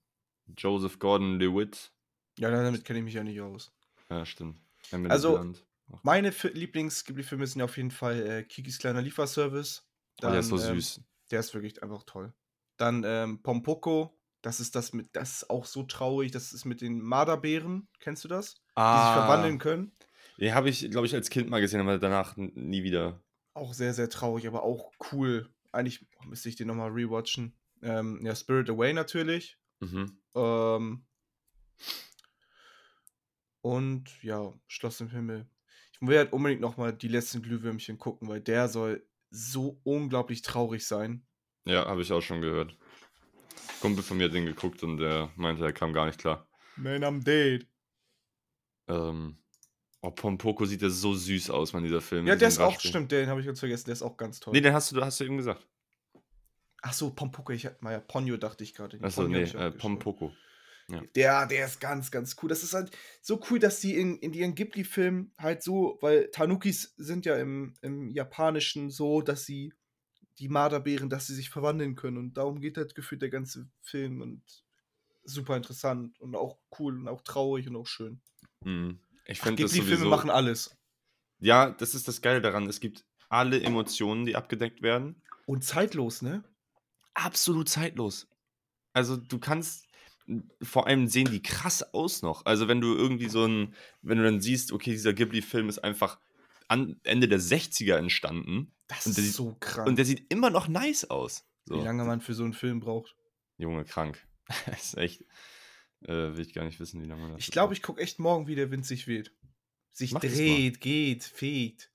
[0.58, 1.92] Joseph Gordon-Lewitt.
[2.38, 3.72] Ja, damit kenne ich mich ja nicht aus.
[4.10, 4.60] Ja, stimmt.
[4.92, 5.66] Emily Also, Blunt.
[6.04, 9.88] Meine Fi- Lieblings-Ghibli-Filme sind auf jeden Fall äh, Kikis kleiner Lieferservice.
[10.24, 11.02] Oh, der ist so ähm, süß.
[11.32, 12.34] Der ist wirklich einfach toll.
[12.78, 16.82] Dann ähm, Pompoko, das ist das mit, das ist auch so traurig, das ist mit
[16.82, 18.56] den Marderbären, kennst du das?
[18.56, 19.92] Die sich verwandeln können.
[20.42, 23.24] Den habe ich, glaube ich, als Kind mal gesehen, aber danach nie wieder.
[23.54, 25.48] Auch sehr, sehr traurig, aber auch cool.
[25.72, 27.54] Eigentlich müsste ich den nochmal rewatchen.
[27.84, 29.58] Ähm, ja, Spirit Away natürlich.
[29.82, 30.20] Mhm.
[30.36, 31.06] Ähm,
[33.62, 35.48] und ja, Schloss im Himmel.
[35.94, 40.88] Ich will halt unbedingt nochmal die letzten Glühwürmchen gucken, weil der soll so unglaublich traurig
[40.88, 41.24] sein.
[41.66, 42.76] Ja, habe ich auch schon gehört.
[43.80, 46.48] Kumpel von mir hat den geguckt und der meinte, er kam gar nicht klar.
[46.78, 47.68] Man, I'm dead.
[48.88, 49.41] Ähm,
[50.02, 52.28] oh, Pompoko sieht ja so süß aus, man, dieser Film.
[52.28, 54.54] Ja, der ist auch, stimmt, den habe ich ganz vergessen, der ist auch ganz toll.
[54.54, 55.68] Nee, den hast du, hast du eben gesagt.
[56.82, 59.00] Ach so, Pompoko, ich hatte mal ja Ponyo, dachte ich gerade.
[59.02, 59.72] Achso, nee, äh.
[59.72, 60.32] Pompoko.
[61.16, 62.50] Der, der ist ganz, ganz cool.
[62.50, 66.94] Das ist halt so cool, dass die in, in ihren Ghibli-Filmen halt so, weil Tanukis
[66.98, 69.74] sind ja im, im Japanischen so, dass sie
[70.40, 72.18] die Marderbären, dass sie sich verwandeln können.
[72.18, 74.42] Und darum geht halt gefühlt der ganze Film und
[75.24, 78.22] super interessant und auch cool und auch traurig und auch schön.
[78.64, 79.00] Mhm.
[79.32, 80.10] Ich finde das sowieso...
[80.10, 80.76] machen alles.
[81.40, 82.68] Ja, das ist das Geile daran.
[82.68, 85.22] Es gibt alle Emotionen, die abgedeckt werden.
[85.46, 86.44] Und zeitlos, ne?
[87.14, 88.28] absolut zeitlos.
[88.94, 89.86] Also du kannst,
[90.62, 92.46] vor allem sehen die krass aus noch.
[92.46, 96.20] Also wenn du irgendwie so ein, wenn du dann siehst, okay, dieser Ghibli-Film ist einfach
[96.68, 99.88] an Ende der 60er entstanden Das ist sieht- so krank.
[99.88, 101.46] und der sieht immer noch nice aus.
[101.66, 101.76] So.
[101.80, 103.16] Wie lange man für so einen Film braucht.
[103.58, 104.26] Junge, krank.
[104.66, 105.24] Das ist echt,
[106.06, 108.20] äh, will ich gar nicht wissen, wie lange man das Ich glaube, ich gucke echt
[108.20, 109.34] morgen, wie der Wind sich weht.
[109.92, 111.92] Sich Mach dreht, geht, fegt.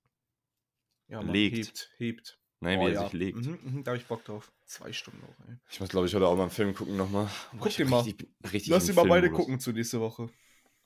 [1.08, 1.56] Ja, Mann, Legt.
[1.56, 2.40] hebt, hebt.
[2.60, 3.02] Nein, Oh, wie er ja.
[3.04, 3.38] sich legt.
[3.38, 4.52] Mhm, mhm, da habe ich Bock drauf.
[4.64, 5.56] Zwei Stunden auch, ey.
[5.70, 7.30] Ich muss, glaube ich, heute auch mal einen Film gucken nochmal.
[7.60, 8.00] Guck den mal.
[8.00, 10.28] Richtig, richtig Lass die mal beide gucken zu nächste Woche.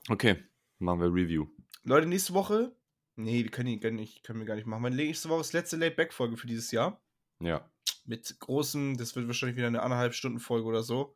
[0.09, 0.43] Okay,
[0.79, 1.47] machen wir Review.
[1.83, 2.75] Leute, nächste Woche.
[3.15, 4.83] Nee, die können, die, können, nicht, können wir gar nicht machen.
[4.83, 7.01] Meine nächste Woche ist letzte Late-Back-Folge für dieses Jahr.
[7.39, 7.69] Ja.
[8.05, 11.15] Mit großem, das wird wahrscheinlich wieder eine anderthalb Stunden Folge oder so.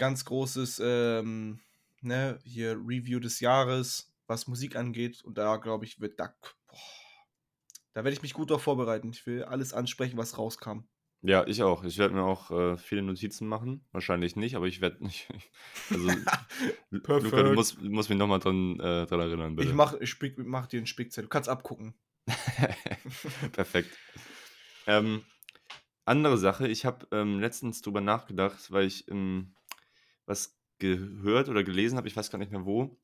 [0.00, 1.60] Ganz großes, ähm,
[2.00, 5.22] ne, hier Review des Jahres, was Musik angeht.
[5.22, 6.34] Und da, glaube ich, wird da,
[6.68, 6.78] boah,
[7.92, 9.10] da werde ich mich gut darauf vorbereiten.
[9.10, 10.84] Ich will alles ansprechen, was rauskam.
[11.20, 11.84] Ja, ich auch.
[11.84, 13.84] Ich werde mir auch äh, viele Notizen machen.
[13.92, 15.28] Wahrscheinlich nicht, aber ich werde nicht.
[15.90, 16.08] Also,
[16.88, 19.68] Lu- Luca, du musst, musst mich nochmal dran, äh, dran erinnern, bitte.
[19.68, 21.24] Ich mach, ich spick, mach dir einen Spickzettel.
[21.26, 21.92] Du kannst abgucken.
[23.52, 23.90] Perfekt.
[24.86, 25.26] Ähm,
[26.06, 29.54] andere Sache, ich habe ähm, letztens drüber nachgedacht, weil ich ähm,
[30.30, 32.98] was gehört oder gelesen habe, ich weiß gar nicht mehr wo.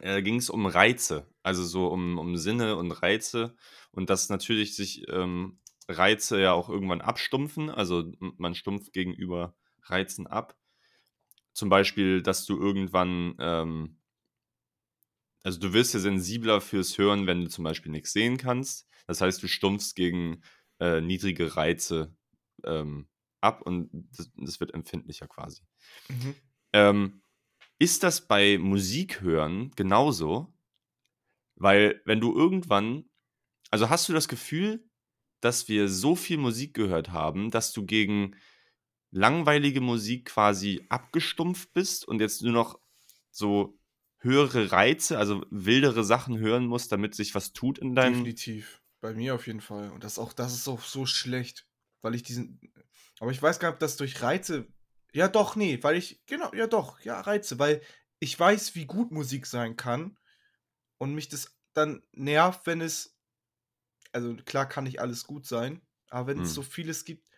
[0.00, 3.56] Äh, ging es um Reize, also so um, um Sinne und Reize
[3.90, 10.26] und dass natürlich sich ähm, Reize ja auch irgendwann abstumpfen, also man stumpft gegenüber Reizen
[10.28, 10.56] ab.
[11.52, 13.98] Zum Beispiel, dass du irgendwann, ähm,
[15.42, 18.86] also du wirst ja sensibler fürs Hören, wenn du zum Beispiel nichts sehen kannst.
[19.06, 20.42] Das heißt, du stumpfst gegen
[20.78, 22.14] äh, niedrige Reize
[22.64, 23.08] ähm,
[23.40, 25.62] ab und das, das wird empfindlicher quasi.
[26.08, 26.36] Mhm.
[26.72, 27.22] Ähm,
[27.78, 30.52] ist das bei Musik hören genauso?
[31.56, 33.04] Weil wenn du irgendwann,
[33.70, 34.88] also hast du das Gefühl,
[35.40, 38.36] dass wir so viel Musik gehört haben, dass du gegen
[39.10, 42.80] langweilige Musik quasi abgestumpft bist und jetzt nur noch
[43.30, 43.78] so
[44.18, 48.14] höhere Reize, also wildere Sachen hören musst, damit sich was tut in deinem.
[48.14, 48.82] Definitiv.
[49.00, 49.90] Bei mir auf jeden Fall.
[49.90, 51.66] Und das auch, das ist auch so schlecht,
[52.02, 52.60] weil ich diesen.
[53.18, 54.68] Aber ich weiß gar nicht, ob das durch Reize.
[55.12, 56.24] Ja, doch, nee, weil ich.
[56.26, 57.82] Genau, ja, doch, ja, Reize, weil
[58.18, 60.18] ich weiß, wie gut Musik sein kann
[60.98, 63.18] und mich das dann nervt, wenn es.
[64.12, 66.54] Also klar kann nicht alles gut sein, aber wenn es Hm.
[66.56, 67.28] so vieles gibt.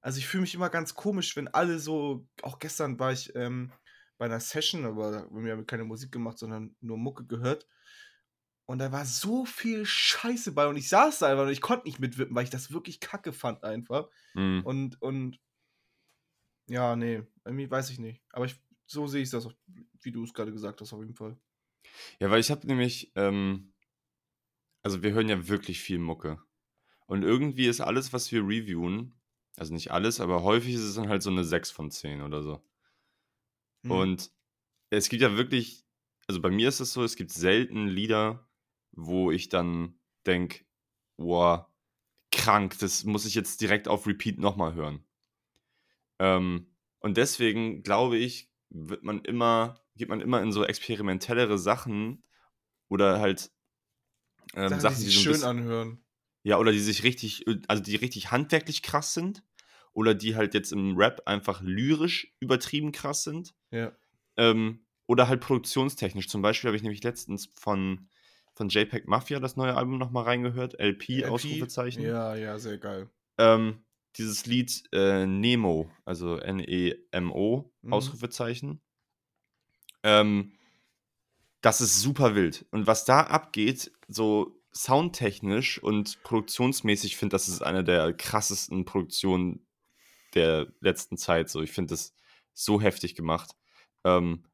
[0.00, 2.28] Also ich fühle mich immer ganz komisch, wenn alle so.
[2.42, 3.72] Auch gestern war ich ähm,
[4.18, 7.68] bei einer Session, aber da haben wir keine Musik gemacht, sondern nur Mucke gehört.
[8.66, 11.86] Und da war so viel Scheiße bei und ich saß da einfach und ich konnte
[11.86, 14.10] nicht mitwippen, weil ich das wirklich kacke fand einfach.
[14.34, 14.66] Mhm.
[14.66, 15.40] Und, und
[16.68, 18.22] ja, nee, irgendwie weiß ich nicht.
[18.32, 19.54] Aber ich, so sehe ich das, auch,
[20.02, 21.38] wie du es gerade gesagt hast, auf jeden Fall.
[22.20, 23.72] Ja, weil ich habe nämlich, ähm,
[24.82, 26.42] also wir hören ja wirklich viel Mucke.
[27.06, 29.14] Und irgendwie ist alles, was wir reviewen,
[29.56, 32.42] also nicht alles, aber häufig ist es dann halt so eine 6 von 10 oder
[32.42, 32.62] so.
[33.84, 33.90] Hm.
[33.90, 34.30] Und
[34.90, 35.86] es gibt ja wirklich,
[36.26, 38.48] also bei mir ist es so, es gibt selten Lieder,
[38.92, 40.64] wo ich dann denke,
[41.16, 41.72] boah,
[42.30, 45.04] krank, das muss ich jetzt direkt auf Repeat nochmal hören.
[46.18, 52.24] Ähm, und deswegen glaube ich, wird man immer, geht man immer in so experimentellere Sachen
[52.88, 53.50] oder halt
[54.54, 56.04] ähm, Sachen, Sachen, die die, sich so schön anhören.
[56.42, 59.42] ja, oder die sich richtig, also die richtig handwerklich krass sind
[59.92, 63.54] oder die halt jetzt im Rap einfach lyrisch übertrieben krass sind.
[63.70, 63.92] Ja.
[64.36, 66.28] Ähm, oder halt produktionstechnisch.
[66.28, 68.08] Zum Beispiel habe ich nämlich letztens von,
[68.54, 70.78] von JPEG Mafia das neue Album nochmal reingehört.
[70.78, 72.02] LP, LP, Ausrufezeichen.
[72.02, 73.08] Ja, ja, sehr geil.
[73.38, 73.84] Ähm,
[74.16, 77.92] dieses Lied äh, Nemo, also N-E-M-O, Mhm.
[77.92, 78.80] Ausrufezeichen.
[80.02, 80.52] Ähm,
[81.60, 82.66] das ist super wild.
[82.70, 89.66] Und was da abgeht, so soundtechnisch und produktionsmäßig finde, das ist eine der krassesten Produktionen
[90.34, 91.48] der letzten Zeit.
[91.48, 92.14] So, ich finde das
[92.54, 93.56] so heftig gemacht.
[94.04, 94.44] Ähm,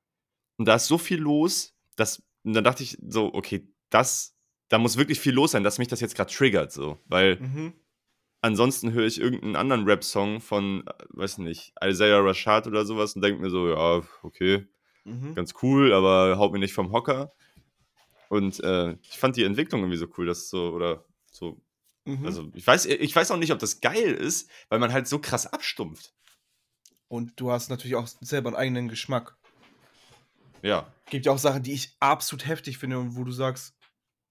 [0.57, 4.37] und da ist so viel los, dass, und dann dachte ich so, okay, das,
[4.69, 7.73] da muss wirklich viel los sein, dass mich das jetzt gerade triggert, so, weil Mhm.
[8.44, 13.22] Ansonsten höre ich irgendeinen anderen Rap-Song von, äh, weiß nicht, Isaiah Rashad oder sowas und
[13.22, 14.66] denke mir so, ja, okay,
[15.07, 15.35] Mhm.
[15.35, 17.33] ganz cool, aber haut mir nicht vom Hocker.
[18.28, 21.61] Und äh, ich fand die Entwicklung irgendwie so cool, dass so, oder so,
[22.07, 22.26] Mhm.
[22.26, 25.18] also ich weiß, ich weiß auch nicht, ob das geil ist, weil man halt so
[25.18, 26.12] krass abstumpft.
[27.09, 29.37] Und du hast natürlich auch selber einen eigenen Geschmack.
[30.62, 33.74] Ja, Gibt ja auch Sachen, die ich absolut heftig finde und wo du sagst,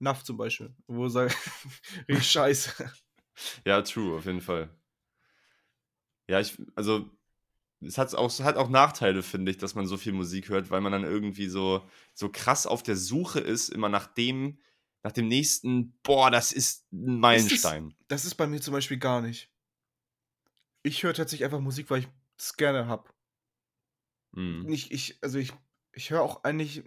[0.00, 0.74] Naff zum Beispiel.
[0.88, 1.36] Wo du sagst,
[2.08, 2.92] richtig scheiße.
[3.64, 4.70] ja, true, auf jeden Fall.
[6.28, 7.10] Ja, ich, also,
[7.80, 10.70] es hat auch, es hat auch Nachteile, finde ich, dass man so viel Musik hört,
[10.70, 14.58] weil man dann irgendwie so, so krass auf der Suche ist, immer nach dem,
[15.02, 17.94] nach dem nächsten, boah, das ist ein Meilenstein.
[18.08, 19.50] Das ist bei mir zum Beispiel gar nicht.
[20.82, 23.10] Ich höre tatsächlich einfach Musik, weil ich es gerne habe.
[24.32, 24.62] Mhm.
[24.62, 25.52] Nicht, ich, also ich,
[25.92, 26.84] ich höre auch eigentlich,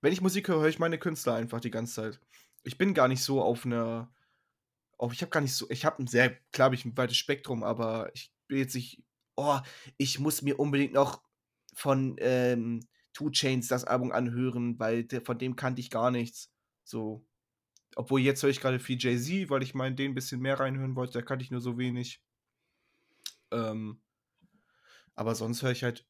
[0.00, 2.20] wenn ich Musik höre, höre ich meine Künstler einfach die ganze Zeit.
[2.62, 4.12] Ich bin gar nicht so auf einer,
[4.98, 7.16] auf, ich habe gar nicht so, ich habe ein sehr, klar, hab ich ein weites
[7.16, 9.02] Spektrum, aber ich bin jetzt nicht,
[9.36, 9.58] oh,
[9.98, 11.22] ich muss mir unbedingt noch
[11.74, 16.52] von ähm, Two Chains das Album anhören, weil der, von dem kannte ich gar nichts.
[16.84, 17.26] So.
[17.96, 20.96] Obwohl jetzt höre ich gerade viel Jay-Z, weil ich meinen den ein bisschen mehr reinhören
[20.96, 22.22] wollte, da kannte ich nur so wenig.
[23.50, 24.02] Ähm,
[25.14, 26.06] aber sonst höre ich halt,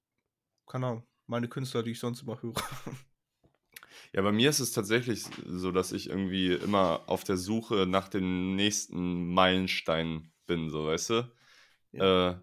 [0.66, 2.54] keine Ahnung, meine Künstler, die ich sonst immer höre.
[4.16, 8.08] Ja, bei mir ist es tatsächlich so, dass ich irgendwie immer auf der Suche nach
[8.08, 11.32] dem nächsten Meilenstein bin, so weißt du?
[11.92, 12.30] Ja.
[12.30, 12.40] Äh,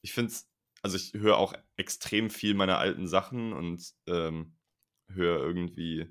[0.00, 0.48] ich finde es,
[0.80, 4.56] also ich höre auch extrem viel meiner alten Sachen und ähm,
[5.08, 6.06] höre irgendwie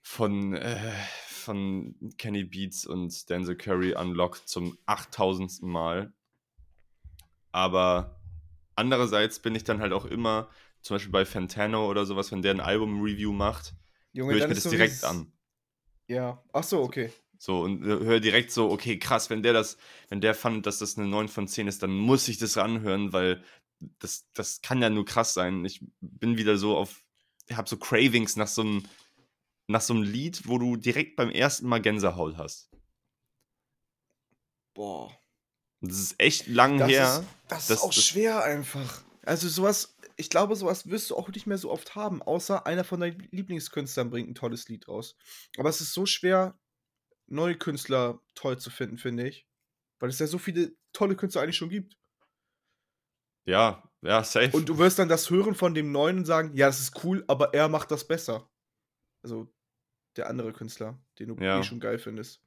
[0.00, 0.94] von, äh,
[1.28, 5.60] von Kenny Beats und Denzel Curry Unlocked zum 8000.
[5.60, 6.14] Mal.
[7.52, 8.22] Aber
[8.74, 10.48] andererseits bin ich dann halt auch immer,
[10.86, 13.74] zum Beispiel bei Fantano oder sowas, wenn der ein Album-Review macht,
[14.12, 15.32] Junge, höre ich mir das so direkt an.
[16.08, 16.42] Ja.
[16.52, 17.12] Ach so, okay.
[17.38, 19.76] So, und höre direkt so, okay, krass, wenn der das,
[20.08, 23.12] wenn der fand, dass das eine 9 von 10 ist, dann muss ich das anhören,
[23.12, 23.42] weil
[23.98, 25.64] das, das kann ja nur krass sein.
[25.64, 27.04] Ich bin wieder so auf,
[27.48, 28.84] ich habe so Cravings nach so einem,
[29.66, 32.70] nach so einem Lied, wo du direkt beim ersten Mal Gänsehaut hast.
[34.74, 35.10] Boah.
[35.80, 37.18] Das ist echt lang Das her.
[37.20, 39.02] ist, das das- ist auch das- schwer einfach.
[39.24, 42.84] Also sowas, ich glaube, sowas wirst du auch nicht mehr so oft haben, außer einer
[42.84, 45.16] von deinen Lieblingskünstlern bringt ein tolles Lied raus.
[45.58, 46.58] Aber es ist so schwer,
[47.26, 49.46] neue Künstler toll zu finden, finde ich.
[49.98, 51.96] Weil es ja so viele tolle Künstler eigentlich schon gibt.
[53.44, 54.56] Ja, ja, safe.
[54.56, 57.24] Und du wirst dann das hören von dem Neuen und sagen, ja, das ist cool,
[57.28, 58.50] aber er macht das besser.
[59.22, 59.52] Also
[60.16, 61.60] der andere Künstler, den du Ja.
[61.60, 62.42] eh schon geil findest.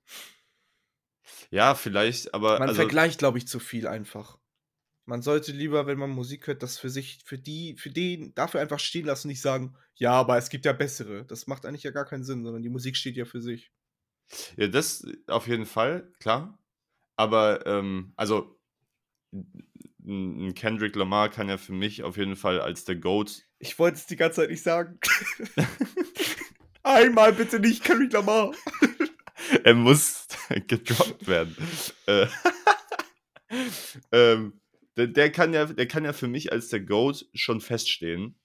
[1.52, 4.39] ja, vielleicht, aber Man also, vergleicht, glaube ich, zu viel einfach.
[5.10, 8.62] Man sollte lieber, wenn man Musik hört, das für sich, für die, für den, dafür
[8.62, 11.26] einfach stehen lassen, nicht sagen, ja, aber es gibt ja bessere.
[11.26, 13.72] Das macht eigentlich ja gar keinen Sinn, sondern die Musik steht ja für sich.
[14.56, 16.60] ja, das auf jeden Fall, klar.
[17.18, 18.60] Aber, ähm, also,
[19.34, 23.78] ein ein Kendrick Lamar kann ja für mich auf jeden Fall als der GOAT Ich
[23.78, 25.00] wollte es die ganze Zeit nicht sagen.
[26.84, 28.54] Einmal bitte nicht Kendrick Lamar.
[29.64, 30.28] er muss
[30.68, 31.56] gedroppt werden.
[32.08, 32.28] Äh,
[34.12, 34.60] ähm,
[34.98, 38.40] der, der, kann ja, der kann ja für mich als der GOAT schon feststehen.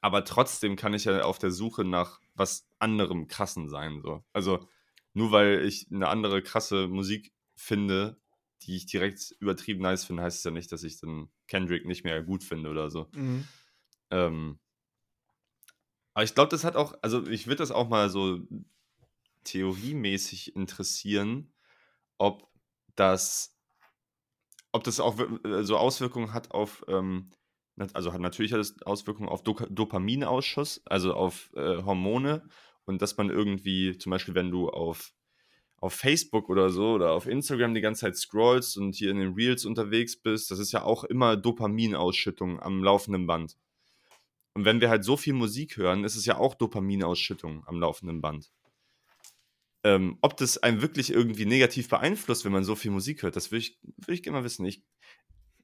[0.00, 4.00] Aber trotzdem kann ich ja auf der Suche nach was anderem krassen sein.
[4.02, 4.24] So.
[4.32, 4.68] Also
[5.14, 8.20] nur weil ich eine andere krasse Musik finde,
[8.62, 12.04] die ich direkt übertrieben nice finde, heißt es ja nicht, dass ich dann Kendrick nicht
[12.04, 13.08] mehr gut finde oder so.
[13.12, 13.46] Mhm.
[14.10, 14.58] Ähm,
[16.14, 18.40] aber ich glaube, das hat auch, also ich würde das auch mal so
[19.44, 21.52] theoriemäßig interessieren,
[22.18, 22.48] ob
[22.94, 23.56] das,
[24.72, 27.30] ob das auch äh, so Auswirkungen hat auf, ähm,
[27.94, 32.48] also hat natürlich hat es Auswirkungen auf Doka- Dopaminausschuss, also auf äh, Hormone
[32.84, 35.12] und dass man irgendwie, zum Beispiel, wenn du auf
[35.82, 39.34] auf Facebook oder so oder auf Instagram die ganze Zeit scrollst und hier in den
[39.34, 43.56] Reels unterwegs bist, das ist ja auch immer Dopaminausschüttung am laufenden Band.
[44.54, 48.20] Und wenn wir halt so viel Musik hören, ist es ja auch Dopaminausschüttung am laufenden
[48.20, 48.52] Band.
[49.84, 53.50] Ähm, ob das einen wirklich irgendwie negativ beeinflusst, wenn man so viel Musik hört, das
[53.50, 54.64] würde ich, würd ich gerne mal wissen.
[54.64, 54.84] Ich,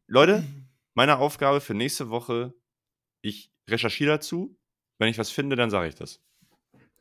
[0.09, 0.45] Leute,
[0.95, 2.55] meine Aufgabe für nächste Woche,
[3.23, 4.59] ich recherchiere dazu.
[4.99, 6.21] Wenn ich was finde, dann sage ich das.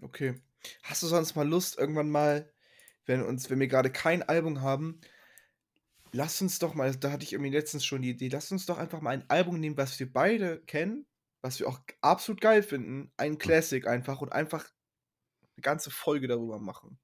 [0.01, 0.35] Okay.
[0.83, 2.51] Hast du sonst mal Lust, irgendwann mal,
[3.05, 5.01] wenn uns, wenn wir gerade kein Album haben,
[6.11, 8.77] lass uns doch mal, da hatte ich irgendwie letztens schon die Idee, lass uns doch
[8.77, 11.07] einfach mal ein Album nehmen, was wir beide kennen,
[11.41, 14.69] was wir auch absolut geil finden, ein Classic einfach und einfach
[15.55, 16.99] eine ganze Folge darüber machen.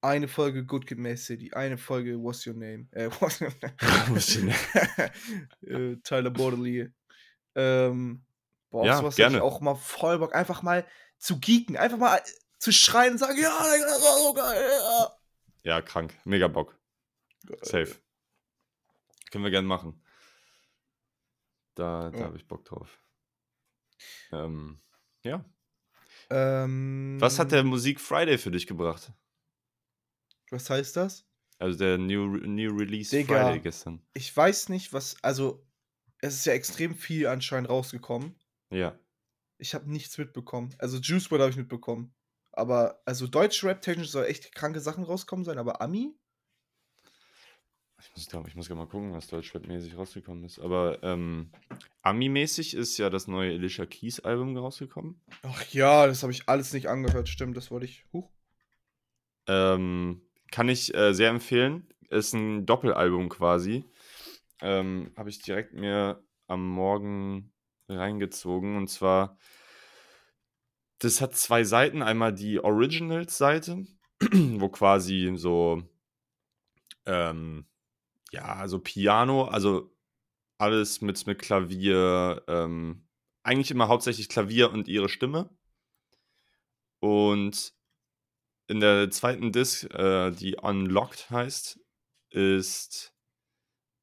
[0.00, 2.86] Eine Folge Good Kid Mad City, eine Folge What's Your Name?
[2.92, 3.50] Äh, what's your
[4.44, 5.10] name?
[5.62, 6.90] äh, Tyler Borderly.
[7.54, 8.24] Ähm,
[8.70, 9.42] boah, Ja, sowas gerne.
[9.42, 10.86] auch mal voll Bock, einfach mal
[11.18, 12.20] zu geeken, einfach mal
[12.58, 14.70] zu schreien und sagen, ja, das war so geil.
[14.70, 15.12] Ja.
[15.64, 16.14] Ja, krank.
[16.24, 16.78] Mega Bock.
[17.62, 17.94] Safe.
[19.30, 20.02] Können wir gerne machen.
[21.74, 22.24] Da, da Ja.
[22.26, 23.00] habe ich Bock drauf.
[24.32, 24.80] Ähm,
[25.22, 25.44] ja.
[26.30, 29.12] Ähm, Was hat der Musik Friday für dich gebracht?
[30.50, 31.26] Was heißt das?
[31.58, 33.42] Also der New, New Release Digga.
[33.42, 34.00] Friday gestern.
[34.14, 35.16] Ich weiß nicht, was.
[35.22, 35.66] Also,
[36.20, 38.38] es ist ja extrem viel anscheinend rausgekommen.
[38.70, 38.98] Ja.
[39.58, 40.74] Ich habe nichts mitbekommen.
[40.78, 42.14] Also, Juice WRLD habe ich mitbekommen.
[42.52, 46.16] Aber, also, Deutsch-Rap-technisch soll echt kranke Sachen rauskommen sein, aber Ami?
[48.00, 50.60] Ich muss, glaub, ich muss mal gucken, was Deutschrap-mäßig rausgekommen ist.
[50.60, 51.50] Aber ähm,
[52.02, 55.20] Ami-mäßig ist ja das neue Alicia Keys Album rausgekommen.
[55.42, 58.04] Ach ja, das habe ich alles nicht angehört, stimmt, das wollte ich.
[58.12, 58.30] Huch.
[59.48, 61.88] Ähm, kann ich äh, sehr empfehlen.
[62.10, 63.84] Ist ein Doppelalbum quasi.
[64.60, 67.52] Ähm, Habe ich direkt mir am Morgen
[67.88, 68.76] reingezogen.
[68.76, 69.38] Und zwar,
[70.98, 72.02] das hat zwei Seiten.
[72.02, 73.86] Einmal die Originals-Seite,
[74.20, 75.82] wo quasi so,
[77.06, 77.66] ähm,
[78.32, 79.94] ja, so Piano, also
[80.58, 83.06] alles mit, mit Klavier, ähm,
[83.42, 85.50] eigentlich immer hauptsächlich Klavier und ihre Stimme.
[87.00, 87.77] Und
[88.68, 91.80] in der zweiten Disc, äh, die Unlocked heißt,
[92.30, 93.12] ist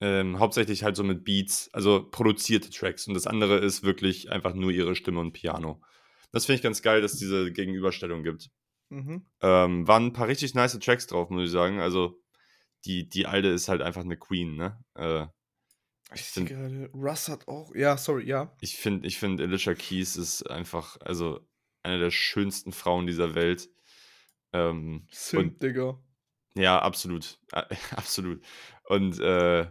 [0.01, 3.08] ähm, hauptsächlich halt so mit Beats, also produzierte Tracks.
[3.08, 5.82] Und das andere ist wirklich einfach nur ihre Stimme und Piano.
[6.32, 8.49] Das finde ich ganz geil, dass es diese Gegenüberstellung gibt.
[8.89, 9.25] Mhm.
[9.41, 11.80] Ähm, waren ein paar richtig nice Tracks drauf, muss ich sagen.
[11.80, 12.21] Also
[12.86, 14.84] die, die alte ist halt einfach eine Queen, ne?
[14.95, 15.23] Äh,
[16.13, 17.73] Ich Ich sehe find- gerade, Russ hat auch.
[17.73, 18.56] Ja, sorry, ja.
[18.62, 21.39] ich finde, ich find, Alicia Keys ist einfach, also
[21.84, 23.69] eine der schönsten Frauen dieser Welt.
[24.55, 25.99] Ähm, Simp, Digga.
[26.55, 27.39] Ja, absolut.
[27.51, 27.65] Ä-
[27.95, 28.41] Absolut.
[28.87, 29.69] Und äh,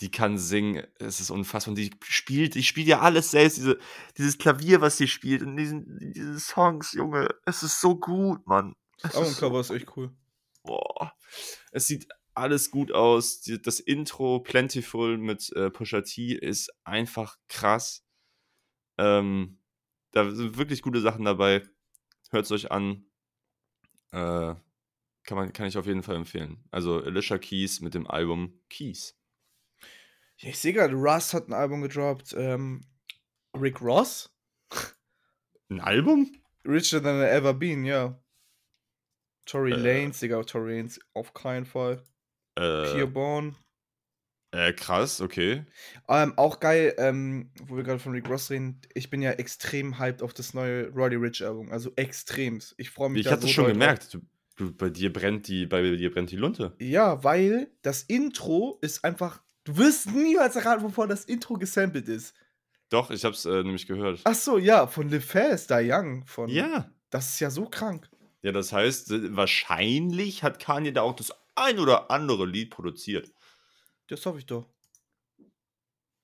[0.00, 1.72] die kann singen, es ist unfassbar.
[1.72, 3.78] Und die spielt, die spielt ja alles selbst, diese,
[4.16, 8.74] dieses Klavier, was sie spielt und diesen, diese Songs, Junge, es ist so gut, Mann.
[9.02, 10.12] Das Es ist so, Albumcover ist echt cool.
[10.62, 11.12] boah.
[11.72, 13.42] Es sieht alles gut aus.
[13.62, 18.04] Das Intro Plentiful mit äh, Pusha T ist einfach krass.
[18.98, 19.58] Ähm,
[20.12, 21.62] da sind wirklich gute Sachen dabei.
[22.30, 23.06] Hört es euch an.
[24.12, 24.54] Äh,
[25.24, 26.64] kann, man, kann ich auf jeden Fall empfehlen.
[26.70, 29.18] Also Alicia Keys mit dem Album Keys.
[30.38, 32.34] Ich sehe gerade, Russ hat ein Album gedroppt.
[32.36, 32.80] Ähm,
[33.56, 34.34] Rick Ross?
[35.68, 36.42] Ein Album?
[36.66, 38.20] Richer than I ever been, ja.
[39.46, 39.76] Tory Äh.
[39.76, 42.02] Lanez, Digga, Tory Lanez auf keinen Fall.
[42.56, 43.56] Äh, Peerborn.
[44.52, 45.64] Äh, krass, okay.
[46.08, 49.98] Ähm, auch geil, ähm, wo wir gerade von Rick Ross reden, ich bin ja extrem
[49.98, 51.72] hyped auf das neue Roddy Rich Album.
[51.72, 52.74] Also extremst.
[52.76, 54.20] Ich freue mich Ich da hatte so schon gemerkt, du,
[54.56, 56.74] du, bei dir brennt die, bei dir brennt die Lunte.
[56.78, 59.42] Ja, weil das Intro ist einfach.
[59.64, 62.34] Du wirst niemals erraten, wovon das Intro gesampelt ist.
[62.90, 64.20] Doch, ich hab's äh, nämlich gehört.
[64.24, 66.26] Ach so, ja, von Liv Fast, Da Young.
[66.26, 66.90] Von, Ja.
[67.08, 68.08] Das ist ja so krank.
[68.42, 73.30] Ja, das heißt, äh, wahrscheinlich hat Kanye da auch das ein oder andere Lied produziert.
[74.08, 74.68] Das hoffe ich doch.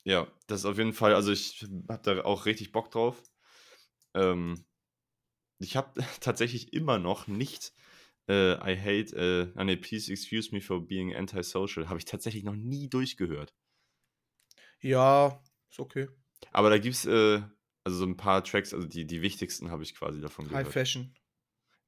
[0.04, 3.22] Ja, das ist auf jeden Fall, also ich habe da auch richtig Bock drauf.
[4.14, 4.64] Ähm,
[5.58, 7.74] ich habe tatsächlich immer noch nicht
[8.28, 12.44] äh, I hate, äh, ah nee, please excuse me for being antisocial, habe ich tatsächlich
[12.44, 13.54] noch nie durchgehört.
[14.80, 16.08] Ja, ist okay.
[16.52, 17.42] Aber da gibt's äh,
[17.84, 20.72] also so ein paar Tracks, also die, die wichtigsten habe ich quasi davon High gehört.
[20.72, 21.14] Fashion.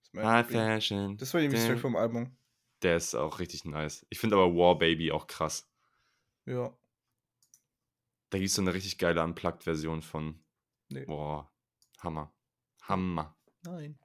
[0.02, 1.16] Ist mein High Fashion.
[1.18, 2.36] Das war die der, Track vom Album.
[2.82, 4.06] der ist auch richtig nice.
[4.10, 5.69] Ich finde aber War Baby auch krass.
[6.46, 6.76] Ja.
[8.30, 10.42] Da gibt's so eine richtig geile Unplugged-Version von.
[10.88, 11.04] Nee.
[11.04, 11.50] Boah,
[11.98, 12.32] Hammer.
[12.82, 13.36] Hammer.
[13.62, 13.98] Nein.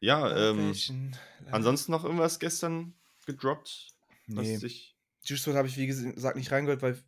[0.00, 1.16] Ja, High ähm, Fashion.
[1.50, 2.94] ansonsten noch irgendwas gestern
[3.26, 3.88] gedroppt?
[4.28, 4.58] Was Nee.
[4.58, 4.96] dich.
[5.24, 7.02] Juice WRLD habe ich, wie gesagt, nicht reingehört, weil.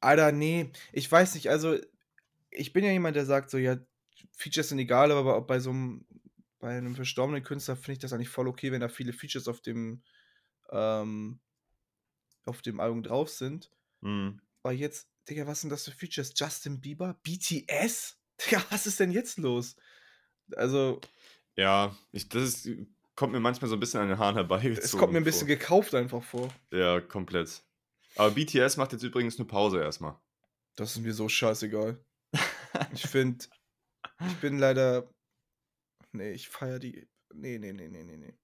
[0.00, 0.70] Alter, nee.
[0.92, 1.78] Ich weiß nicht, also.
[2.50, 3.78] Ich bin ja jemand, der sagt so, ja,
[4.36, 6.06] Features sind egal, aber bei so einem.
[6.58, 9.60] Bei einem verstorbenen Künstler finde ich das eigentlich voll okay, wenn da viele Features auf
[9.60, 10.02] dem.
[10.70, 11.40] Ähm,
[12.44, 13.70] auf dem Album drauf sind.
[14.02, 14.40] Hm.
[14.62, 16.32] Aber jetzt, Digga, was sind das für Features?
[16.36, 17.18] Justin Bieber?
[17.22, 18.18] BTS?
[18.46, 19.76] Digga, was ist denn jetzt los?
[20.56, 21.00] Also,
[21.56, 22.68] Ja, ich, das ist,
[23.14, 24.84] kommt mir manchmal so ein bisschen an den Haaren herbeigezogen.
[24.84, 25.56] es kommt mir ein bisschen vor.
[25.56, 26.52] gekauft einfach vor.
[26.72, 27.62] Ja, komplett.
[28.16, 30.18] Aber BTS macht jetzt übrigens eine Pause erstmal.
[30.76, 32.04] Das ist mir so scheißegal.
[32.94, 33.44] Ich finde,
[34.26, 35.06] ich bin leider.
[36.12, 37.06] Nee, ich feiere die.
[37.34, 38.34] Nee, nee, nee, nee, nee, nee.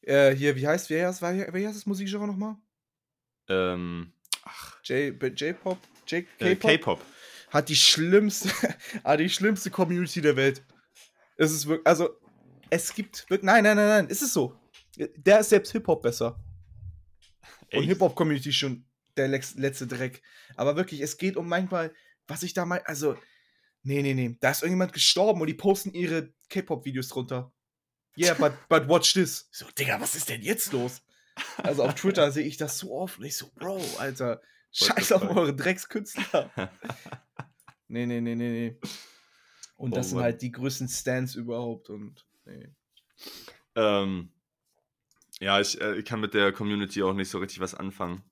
[0.00, 2.56] Äh, hier, wie heißt, wer heißt, wer heißt das Musikgenre nochmal?
[3.48, 4.12] Ähm,
[4.44, 5.78] ach, J-Pop?
[6.10, 6.60] Äh, K-Pop?
[6.60, 7.04] K-Pop.
[7.50, 8.50] hat die schlimmste,
[9.04, 10.62] hat die schlimmste Community der Welt.
[11.36, 12.10] Es ist wirklich, also,
[12.70, 14.58] es gibt wirklich, nein, nein, nein, nein, ist es so.
[14.96, 16.38] Der ist selbst Hip-Hop besser.
[17.72, 17.88] Und Echt?
[17.88, 18.84] Hip-Hop-Community schon
[19.16, 20.22] der letzte Dreck.
[20.56, 21.92] Aber wirklich, es geht um manchmal,
[22.26, 23.16] was ich da meine, also,
[23.82, 27.52] nee, nee, nee, da ist irgendjemand gestorben und die posten ihre K-Pop-Videos drunter.
[28.16, 29.48] Yeah, but, but watch this.
[29.52, 31.02] So, Digga, was ist denn jetzt los?
[31.58, 34.40] Also auf Twitter sehe ich das so oft und ich so, Bro, Alter,
[34.72, 36.50] scheiß auf eure Dreckskünstler.
[37.90, 38.80] Nee, nee, nee, nee, nee.
[39.76, 40.24] Und Oh das sind Mann.
[40.24, 42.68] halt die größten Stands überhaupt und, nee.
[43.74, 44.30] Ähm,
[45.40, 48.22] ja, ich, äh, ich kann mit der Community auch nicht so richtig was anfangen.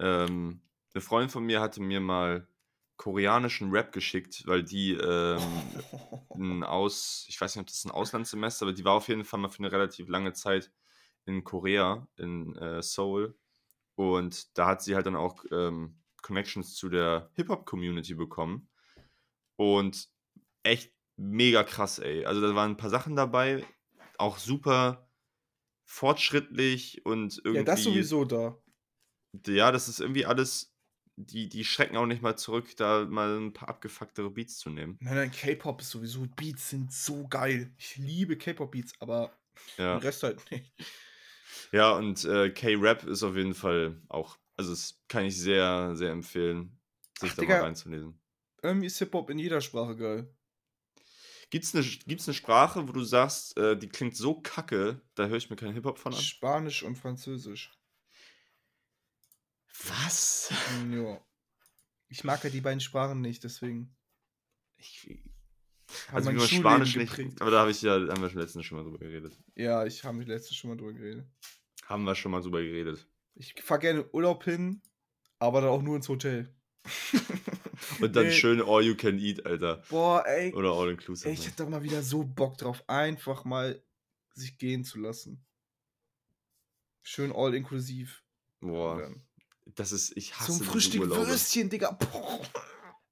[0.00, 0.60] Ähm,
[0.92, 2.48] eine Freundin von mir hatte mir mal
[2.96, 5.40] koreanischen Rap geschickt, weil die ähm,
[6.34, 9.38] ein Aus, ich weiß nicht, ob das ein Auslandssemester, aber die war auf jeden Fall
[9.38, 10.72] mal für eine relativ lange Zeit
[11.26, 13.38] in Korea, in äh, Seoul.
[13.96, 18.68] Und da hat sie halt dann auch ähm, Connections zu der Hip-Hop-Community bekommen.
[19.56, 20.08] Und
[20.62, 22.24] echt mega krass, ey.
[22.24, 23.64] Also da waren ein paar Sachen dabei,
[24.16, 25.10] auch super
[25.84, 27.58] fortschrittlich und irgendwie.
[27.58, 28.56] Ja, das sowieso da.
[29.46, 30.74] Ja, das ist irgendwie alles.
[31.16, 34.96] Die, die schrecken auch nicht mal zurück, da mal ein paar abgefucktere Beats zu nehmen.
[35.02, 37.74] Nein, nein, K-Pop ist sowieso, Beats sind so geil.
[37.76, 39.36] Ich liebe K-Pop-Beats, aber
[39.76, 39.98] Ja.
[39.98, 40.72] den Rest halt nicht.
[41.72, 46.10] Ja, und äh, K-Rap ist auf jeden Fall auch, also das kann ich sehr, sehr
[46.10, 46.78] empfehlen,
[47.18, 47.58] sich Ach, da Digga.
[47.58, 48.20] mal reinzulesen.
[48.62, 50.34] Irgendwie ist Hip-Hop in jeder Sprache geil.
[51.50, 55.26] Gibt es eine, gibt's eine Sprache, wo du sagst, äh, die klingt so kacke, da
[55.26, 56.20] höre ich mir keinen Hip-Hop von an?
[56.20, 57.72] Spanisch und Französisch.
[59.86, 60.52] Was?
[60.90, 61.20] Ja.
[62.08, 63.96] Ich mag ja die beiden Sprachen nicht, deswegen.
[64.76, 65.08] Ich,
[66.08, 67.18] Hat also Schulleben Spanisch geprägt.
[67.18, 69.32] nicht, aber da habe ich ja, haben wir schon letztens schon mal drüber geredet.
[69.56, 71.26] Ja, ich habe mich letztens schon mal drüber geredet.
[71.86, 73.06] Haben wir schon mal drüber geredet.
[73.34, 74.80] Ich fahre gerne Urlaub hin,
[75.38, 76.54] aber dann auch nur ins Hotel.
[78.00, 78.32] Und dann Nee.
[78.32, 79.82] schön All You Can Eat, Alter.
[79.88, 80.52] Boah, ey.
[80.54, 81.28] Oder All Inclusive.
[81.28, 83.82] ey ich hätte doch mal wieder so Bock drauf, einfach mal
[84.34, 85.44] sich gehen zu lassen.
[87.02, 88.22] Schön all inklusiv.
[88.60, 89.22] Boah, Dann.
[89.74, 91.26] das ist, ich hasse Zum diese Frühstück Urlaube.
[91.28, 91.90] Würstchen, Digga.
[91.92, 92.40] Boah.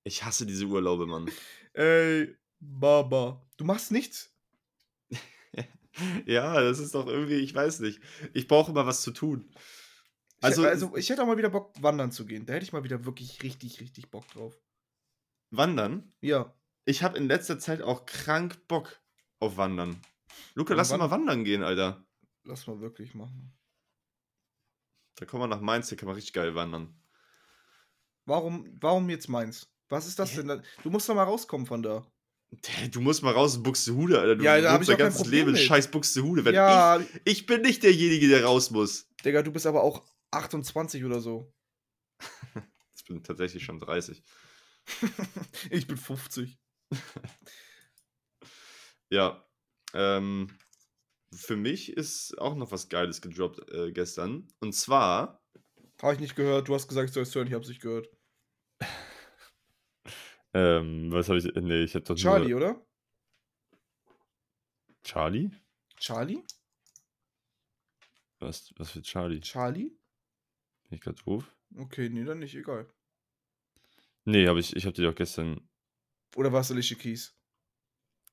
[0.04, 1.30] Ich hasse diese Urlaube, Mann.
[1.72, 3.44] Ey, Baba.
[3.56, 4.32] Du machst nichts?
[6.26, 8.00] Ja, das ist doch irgendwie, ich weiß nicht.
[8.32, 9.48] Ich brauche immer was zu tun.
[10.38, 12.46] Ich, Also, also, also, ich hätte auch mal wieder Bock, wandern zu gehen.
[12.46, 14.56] Da hätte ich mal wieder wirklich richtig, richtig Bock drauf.
[15.50, 16.12] Wandern.
[16.20, 16.54] Ja.
[16.84, 19.00] Ich habe in letzter Zeit auch krank Bock
[19.40, 20.00] auf Wandern.
[20.54, 22.06] Luca, lass wann- mal wandern gehen, Alter.
[22.44, 23.52] Lass mal wirklich machen.
[25.16, 26.94] Da kommen wir nach Mainz, hier kann man richtig geil wandern.
[28.24, 29.68] Warum, warum jetzt meins?
[29.88, 30.42] Was ist das Ja.
[30.44, 30.62] denn?
[30.84, 32.06] Du musst doch mal rauskommen von da.
[32.90, 34.36] Du musst mal raus in Buxtehude, Alter.
[34.36, 35.60] Du Ja, da ich dein ganzes Leben mit.
[35.60, 36.44] scheiß Buxtehude.
[36.44, 39.06] Wenn ja, ich, ich bin nicht derjenige, der raus muss.
[39.24, 41.52] Digga, du bist aber auch 28 oder so.
[42.96, 44.22] Ich bin tatsächlich schon 30.
[45.70, 46.58] Ich bin 50.
[49.10, 49.42] Ja.
[49.94, 50.48] Ähm,
[51.34, 54.48] für mich ist auch noch was Geiles gedroppt äh, gestern.
[54.60, 55.42] Und zwar,
[56.02, 56.68] Habe ich nicht gehört.
[56.68, 57.46] Du hast gesagt, ich soll es hören.
[57.46, 58.08] Ich habe es nicht gehört.
[60.54, 62.56] Ähm, was habe ich, nee, ich habe doch Charlie, nur...
[62.58, 62.86] oder?
[65.02, 65.50] Charlie?
[65.96, 66.42] Charlie?
[68.40, 69.40] Was, was für Charlie?
[69.40, 69.90] Charlie?
[70.88, 71.52] Bin ich gerade doof?
[71.76, 72.54] Okay, nee, dann nicht.
[72.54, 72.88] Egal.
[74.24, 75.68] Nee, hab ich, ich habe die doch gestern...
[76.36, 77.34] Oder war es Alicia Keys?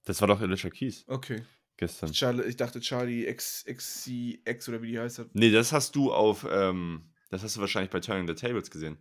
[0.04, 1.44] Das war doch Alicia Keys Okay.
[1.78, 2.12] gestern.
[2.12, 5.26] Charlie, ich dachte Charlie X, XC, X oder wie die heißt.
[5.34, 8.98] Nee, das hast du auf, ähm, das hast du wahrscheinlich bei Turning the Tables gesehen.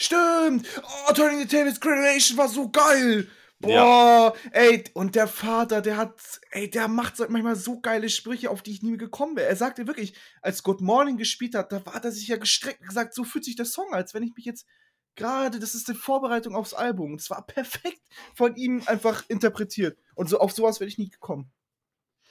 [0.00, 0.66] Stimmt!
[0.82, 3.28] Oh, Turning the Tables Generation war so geil!
[3.58, 4.34] Boah, Ja.
[4.52, 6.18] ey, und der Vater, der hat,
[6.52, 9.48] ey, der macht so- manchmal so geile Sprüche, auf die ich nie mehr gekommen wäre.
[9.48, 12.88] Er sagte wirklich, als Good Morning gespielt hat, da hat er sich ja gestreckt und
[12.88, 14.66] gesagt, so fühlt sich der Song, als wenn ich mich jetzt
[15.14, 17.12] gerade, das ist die Vorbereitung aufs Album.
[17.12, 18.00] Und es war perfekt
[18.34, 19.98] von ihm einfach interpretiert.
[20.14, 21.52] Und so auf sowas wäre ich nie gekommen.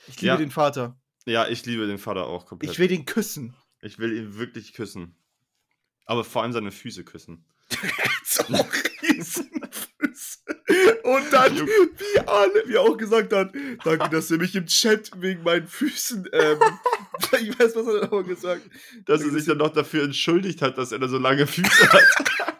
[0.07, 0.37] Ich liebe Ja.
[0.37, 0.97] den Vater.
[1.27, 2.71] Ja, ich liebe den Vater auch komplett.
[2.71, 3.55] Ich will den küssen.
[3.81, 5.15] Ich will ihn wirklich küssen.
[6.05, 7.45] Aber vor allem seine Füße küssen.
[8.23, 8.43] so
[9.01, 10.39] Riesenfüße.
[11.03, 13.53] Und dann, wie alle, wie er auch gesagt hat,
[13.83, 16.59] danke, dass ihr mich im Chat wegen meinen Füßen, ähm,
[17.41, 18.61] ich weiß, was er dann auch gesagt
[19.05, 22.03] Dass er sich dann noch dafür entschuldigt hat, dass er da so lange Füße hat.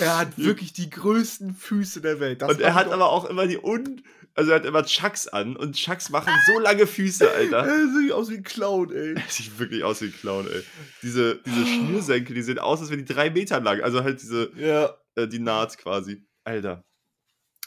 [0.00, 2.42] Er hat wirklich die größten Füße der Welt.
[2.42, 4.02] Das und er hat aber auch immer die un...
[4.36, 7.64] Also er hat immer Chucks an und Chucks machen so lange Füße, Alter.
[7.66, 9.14] Er sieht aus wie ein Clown, ey.
[9.14, 10.62] Er sieht wirklich aus wie ein Clown, ey.
[11.02, 13.80] Diese, diese Schnürsenkel, die sehen aus, als wären die drei Meter lang.
[13.82, 14.92] Also halt diese, Ja.
[15.14, 16.24] äh, die Naht quasi.
[16.42, 16.84] Alter.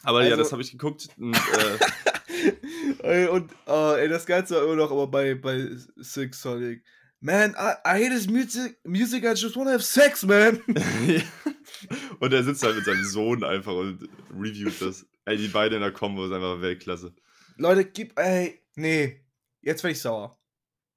[0.03, 1.07] Aber ja, Also- das habe ich geguckt.
[1.17, 1.77] Und, äh,
[3.03, 6.83] Ey, und äh, ey, das Geilste war immer noch aber bei, bei Six Sonic.
[7.19, 10.61] Man, I, I hate his music, music, I just wanna have sex, man.
[12.19, 14.07] und er sitzt halt mit seinem Sohn einfach und
[14.39, 15.05] reviewt das.
[15.27, 17.13] Ey, die beiden in der Kombo ist einfach Weltklasse.
[17.57, 19.25] Leute, gib, ey, Nee,
[19.61, 20.39] jetzt werde ich sauer.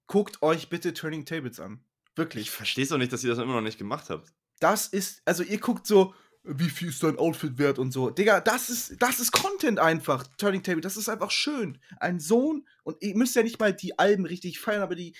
[0.07, 1.83] Guckt euch bitte Turning Tables an.
[2.15, 2.43] Wirklich.
[2.43, 4.35] Ich verstehe es doch nicht, dass ihr das immer noch nicht gemacht habt.
[4.61, 8.11] Das ist, also ihr guckt so, wie viel ist dein Outfit wert und so.
[8.11, 10.27] Digga, das ist, das ist Content einfach.
[10.37, 11.79] Turning Table, das ist einfach schön.
[12.01, 15.17] Ein Sohn, und ihr müsst ja nicht mal die Alben richtig feiern, aber die,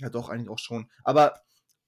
[0.00, 0.88] ja doch, eigentlich auch schon.
[1.02, 1.40] Aber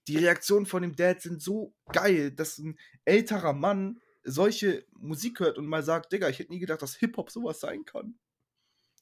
[0.09, 5.57] die Reaktionen von dem Dad sind so geil, dass ein älterer Mann solche Musik hört
[5.59, 8.19] und mal sagt, Digga, ich hätte nie gedacht, dass Hip-Hop sowas sein kann.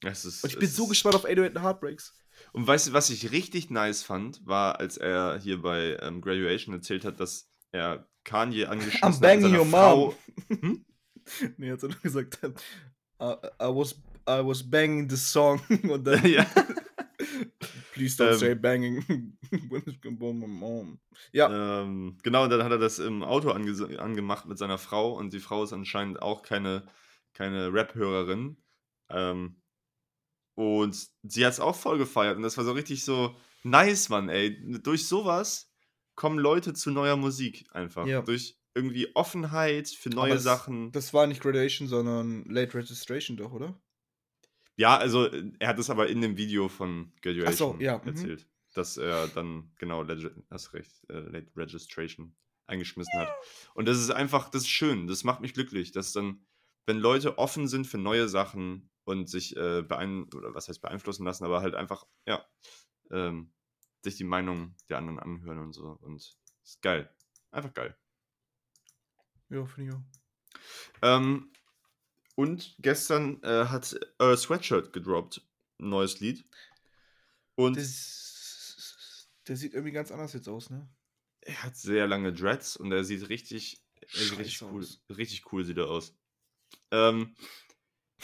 [0.03, 2.13] Ist, Und ich bin so gespannt auf 808 Heartbreaks.
[2.51, 6.75] Und weißt du, was ich richtig nice fand, war, als er hier bei ähm, Graduation
[6.75, 9.13] erzählt hat, dass er Kanye angeschossen hat.
[9.15, 10.15] I'm banging seiner your Frau.
[10.49, 10.85] mom.
[11.57, 12.37] Nee, hat er nur gesagt,
[13.19, 13.95] I, I, was,
[14.29, 15.59] I was banging the song
[15.89, 16.45] und dann, ja.
[17.95, 18.37] Please don't Ähm.
[18.37, 19.03] say banging
[19.69, 20.99] when it's bomb my mom.
[21.31, 25.13] Ja, Ähm, genau, und dann hat er das im Auto ange angemacht mit seiner Frau
[25.17, 26.85] und die Frau ist anscheinend auch keine,
[27.33, 28.57] keine Rap-Hörerin.
[29.09, 29.61] Ähm,
[30.55, 34.29] und sie hat es auch voll gefeiert und das war so richtig so nice, Mann,
[34.29, 34.57] ey.
[34.81, 35.71] Durch sowas
[36.15, 38.05] kommen Leute zu neuer Musik einfach.
[38.07, 38.21] Ja.
[38.21, 40.91] Durch irgendwie Offenheit für neue das- Sachen.
[40.91, 43.79] das war nicht Graduation, sondern Late Registration doch, oder?
[44.77, 48.07] Ja, also äh, er hat es aber in dem Video von Graduation ja, mhm.
[48.07, 52.35] erzählt, dass er dann genau Legi hast recht, äh, Late Registration
[52.67, 53.29] eingeschmissen hat.
[53.73, 56.45] Und das ist einfach, das ist schön, das macht mich glücklich, dass dann,
[56.85, 61.25] wenn Leute offen sind für neue Sachen und sich äh, beein oder was heißt beeinflussen
[61.25, 62.45] lassen, aber halt einfach, ja,
[63.11, 63.53] ähm,
[64.03, 65.97] sich die Meinung der anderen anhören und so.
[66.01, 66.17] Und
[66.63, 67.09] ist geil.
[67.51, 67.95] Einfach geil.
[69.49, 70.01] Ja, finde ich auch.
[71.01, 71.51] Ähm,
[72.35, 75.41] und gestern äh, hat Earl Sweatshirt gedroppt,
[75.79, 76.45] ein neues Lied.
[77.55, 80.89] Und Das, der sieht irgendwie ganz anders jetzt aus, ne?
[81.45, 84.99] er hat sehr lange Dreads und er sieht richtig, er sieht richtig cool, aus.
[85.09, 86.13] richtig cool sieht er aus.
[86.91, 87.35] Ähm,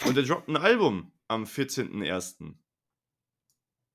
[0.04, 2.54] und er droppt ein Album am 14.01.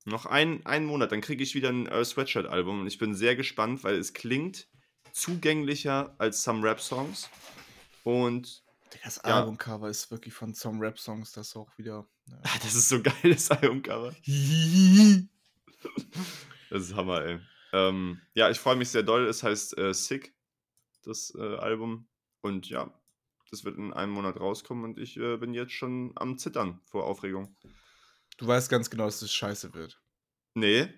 [0.06, 3.14] Noch ein, einen Monat, dann kriege ich wieder ein Earl Sweatshirt Album und ich bin
[3.14, 4.66] sehr gespannt, weil es klingt
[5.12, 7.28] zugänglicher als some Rap-Songs.
[8.04, 8.64] Und
[9.04, 9.38] Das Ja.
[9.40, 12.06] Albumcover ist wirklich von some Rap-Songs, das auch wieder.
[12.26, 12.38] Ja.
[12.42, 14.14] ah, das ist so geil, das Albumcover.
[16.70, 17.40] Das ist Hammer, ey.
[17.72, 19.26] Ähm, ja, ich freue mich sehr doll.
[19.26, 20.34] Es heißt äh, Sick,
[21.02, 22.08] das äh, Album.
[22.40, 22.92] Und ja,
[23.50, 27.04] das wird in einem Monat rauskommen und ich äh, bin jetzt schon am Zittern vor
[27.04, 27.56] Aufregung.
[28.36, 30.00] Du weißt ganz genau, dass es scheiße wird.
[30.54, 30.88] Nee,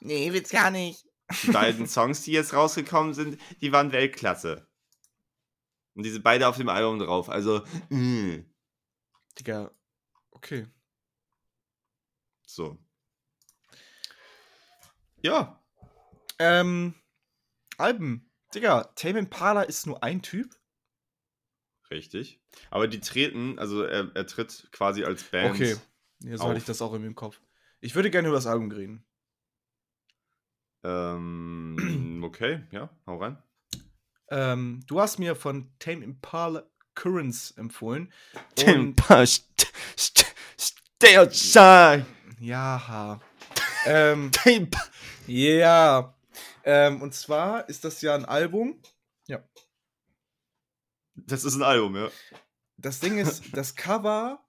[0.00, 1.06] Nee, wird's gar nicht.
[1.44, 4.66] die beiden Songs, die jetzt rausgekommen sind, die waren Weltklasse.
[5.94, 7.28] Und diese beide auf dem Album drauf.
[7.28, 8.44] Also, mm,
[9.38, 9.70] Digga,
[10.30, 10.66] okay.
[12.46, 12.78] so.
[15.22, 15.62] Ja,
[16.38, 16.94] Ähm,
[17.78, 18.30] Alben.
[18.54, 20.54] Digga, Tame Impala ist nur ein Typ?
[21.92, 22.40] richtig.
[22.70, 25.54] Aber die treten, also er, er tritt quasi als Band.
[25.54, 25.76] Okay.
[26.24, 27.40] Ja, so hatte ich das auch irgendwie im Kopf.
[27.80, 29.04] Ich würde gerne über das Album reden.
[30.84, 33.40] Ähm, okay, ja, hau rein.
[34.32, 36.64] Ähm, du hast mir von Tame Impala
[36.94, 38.12] Currents empfohlen.
[38.54, 38.96] Tim,
[39.96, 42.06] stay outside.
[42.40, 43.20] Ja.
[43.86, 44.70] ähm, Tim.
[45.26, 46.14] ja.
[46.64, 48.80] Ähm, und zwar ist das ja ein Album.
[51.14, 52.10] Das ist ein Album, ja.
[52.76, 54.44] Das Ding ist, das Cover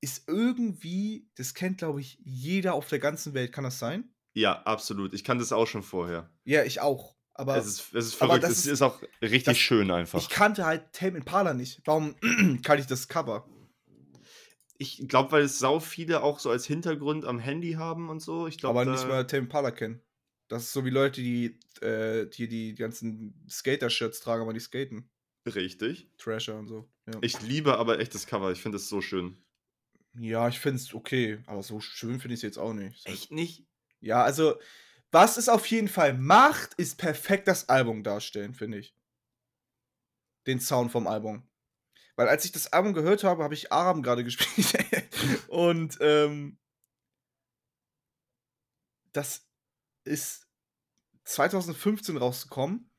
[0.00, 3.52] ist irgendwie, das kennt, glaube ich, jeder auf der ganzen Welt.
[3.52, 4.14] Kann das sein?
[4.34, 5.14] Ja, absolut.
[5.14, 6.30] Ich kannte es auch schon vorher.
[6.44, 7.15] Ja, ich auch.
[7.38, 8.44] Aber es, ist, es ist verrückt.
[8.44, 10.18] Es ist- ist, auch richtig das- schön einfach.
[10.18, 11.80] ich kannte halt Tame Impala nicht.
[11.84, 12.14] Warum
[12.64, 13.46] kann ich das Cover?
[14.78, 18.46] Ich glaube, weil es sau viele auch so als Hintergrund am Handy haben und so.
[18.46, 20.02] Ich glaube, aber nicht mal Tame Impala kennen.
[20.48, 25.10] Das ist so wie Leute, die, äh, die die ganzen Skater-Shirts tragen, aber nicht skaten.
[25.46, 26.08] Richtig.
[26.18, 26.88] Trasher und so.
[27.06, 28.52] Ja, Ich liebe aber echt das Cover.
[28.52, 29.36] Ich finde es so schön.
[30.18, 33.06] ja ich finde es okay, aber so schön finde ich es jetzt auch nicht.
[33.06, 33.64] Echt nicht?
[34.00, 34.56] Ja, also,
[35.16, 38.94] was es auf jeden Fall macht, ist perfekt das Album darstellen, finde ich.
[40.46, 41.48] Den Sound vom Album.
[42.16, 45.08] Weil als ich das Album gehört habe, habe ich Aram gerade gespielt.
[45.48, 46.58] Und ähm,
[49.14, 49.48] das
[50.04, 50.46] ist
[51.24, 52.90] 2015 rausgekommen.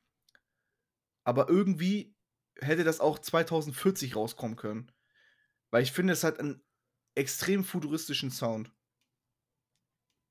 [1.22, 2.16] Aber irgendwie
[2.56, 4.90] hätte das auch 2040 rauskommen können.
[5.70, 6.64] Weil ich finde, es hat einen
[7.14, 8.72] extrem futuristischen Sound.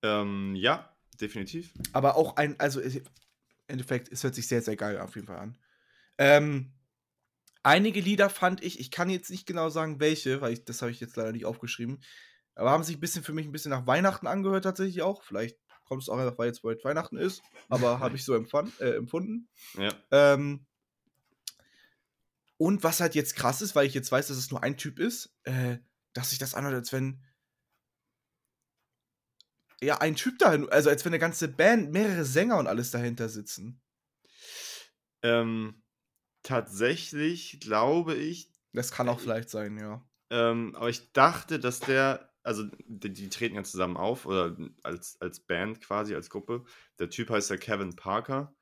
[0.03, 1.71] Ähm, ja, definitiv.
[1.93, 3.03] Aber auch ein, also im
[3.67, 5.57] Endeffekt, es hört sich sehr, sehr geil auf jeden Fall an.
[6.17, 6.71] Ähm,
[7.63, 10.91] einige Lieder fand ich, ich kann jetzt nicht genau sagen, welche, weil ich, das habe
[10.91, 11.99] ich jetzt leider nicht aufgeschrieben,
[12.55, 15.23] aber haben sich ein bisschen für mich ein bisschen nach Weihnachten angehört, tatsächlich auch.
[15.23, 18.79] Vielleicht kommt es auch einfach, weil jetzt bald Weihnachten ist, aber habe ich so empfand,
[18.81, 19.47] äh, empfunden.
[19.77, 19.93] Ja.
[20.11, 20.65] Ähm,
[22.57, 24.99] und was halt jetzt krass ist, weil ich jetzt weiß, dass es nur ein Typ
[24.99, 25.77] ist, äh,
[26.13, 27.21] dass sich das anhört, als wenn
[29.81, 33.29] ja, ein Typ da, also als wenn eine ganze Band, mehrere Sänger und alles dahinter
[33.29, 33.81] sitzen.
[35.23, 35.81] Ähm,
[36.43, 40.05] tatsächlich glaube ich, Das kann auch vielleicht sein, ja.
[40.29, 45.19] ähm, aber ich dachte, dass der, also die, die treten ja zusammen auf oder als,
[45.19, 46.63] als Band quasi, als Gruppe.
[46.99, 48.55] Der Typ heißt ja Kevin Parker.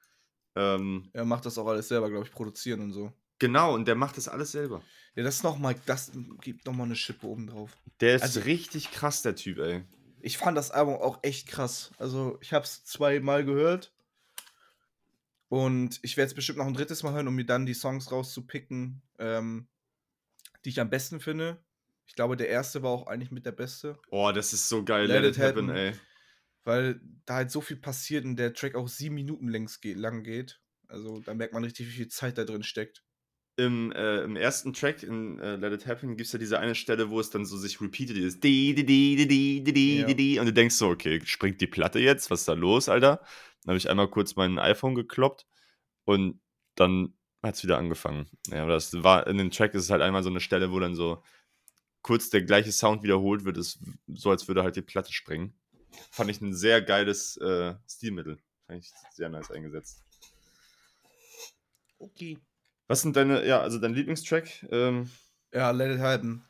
[0.56, 3.12] Ähm, Er macht das auch alles selber, glaube ich, produzieren und so.
[3.40, 4.82] genau, und der macht das alles selber.
[5.16, 6.12] Ja, das ist noch mal, das
[6.42, 7.78] gibt noch mal eine Schippe oben drauf.
[8.00, 9.84] Der ist Also- richtig krass, der Typ, ey.
[10.26, 11.92] Ich fand das Album auch echt krass.
[12.00, 13.94] Also, ich habe es zweimal gehört.
[15.50, 18.12] Und ich werde es bestimmt noch ein drittes Mal hören, um mir dann die Songs
[18.12, 19.68] rauszupicken, ähm,
[20.66, 21.64] die ich am besten finde.
[22.08, 25.06] Ich glaube, der erste war auch eigentlich mit der beste, Oh, das ist so geil,
[25.06, 25.78] Let Let, It It Happen, Happen.
[25.78, 25.94] ey.
[26.64, 30.24] weil da halt so viel passiert und der Track auch sieben Minuten längs geht, lang
[30.24, 30.60] geht.
[30.88, 33.04] Also, da merkt man richtig, wie viel Zeit da drin steckt.
[33.58, 36.76] Im, äh, Im ersten Track in äh, Let It Happen gibt es ja diese eine
[36.76, 38.44] Stelle, wo es dann so sich repeated ist.
[38.44, 40.06] Di, di, di, di, di, di, di, Ja.
[40.08, 40.40] di, di.
[40.40, 42.30] Und du denkst so, okay, springt die Platte jetzt?
[42.30, 43.22] Was ist da los, Alter?
[43.64, 45.48] Dann habe ich einmal kurz mein iPhone gekloppt
[46.04, 46.42] und
[46.76, 48.28] dann hat es wieder angefangen.
[48.48, 50.80] Ja, aber das war, in dem Track ist es halt einmal so eine Stelle, wo
[50.80, 51.24] dann so
[52.02, 55.54] kurz der gleiche Sound wiederholt wird, ist so, als würde halt die Platte springen.
[56.12, 58.38] Fand ich ein sehr geiles äh, Stilmittel.
[58.68, 60.04] Fand ich sehr nice eingesetzt.
[62.00, 62.38] Okay.
[62.88, 64.48] Was sind deine, ja, also dein Lieblingstrack?
[64.72, 65.10] Ähm,
[65.54, 66.46] Ja, Let It Happen.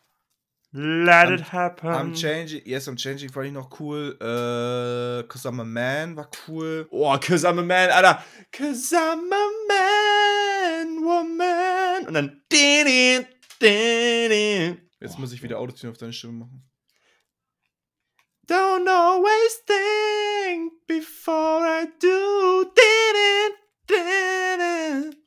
[0.71, 1.89] Let I'm- it happen.
[1.89, 4.17] I'm Changing, Yes, I'm Changing fand ich noch cool.
[4.19, 6.85] Äh, Cause I'm a Man war cool.
[6.91, 8.21] Oh, cause I'm a man, Alter.
[8.51, 12.07] Cause I'm a man, woman.
[12.07, 12.41] Und dann.
[12.51, 13.25] Din, din,
[13.61, 14.81] din.
[14.99, 16.69] Jetzt Oh, muss ich wieder Autotune auf deine Stimme machen.
[18.47, 22.65] Don't always think before I do.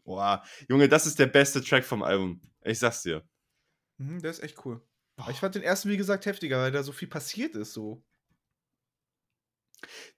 [0.08, 2.40] Boah, Junge, das ist der beste Track vom Album.
[2.64, 3.28] Ich sag's dir.
[3.98, 4.80] Mhm, der ist echt cool.
[5.16, 8.02] Aber ich fand den ersten, wie gesagt, heftiger, weil da so viel passiert ist, so.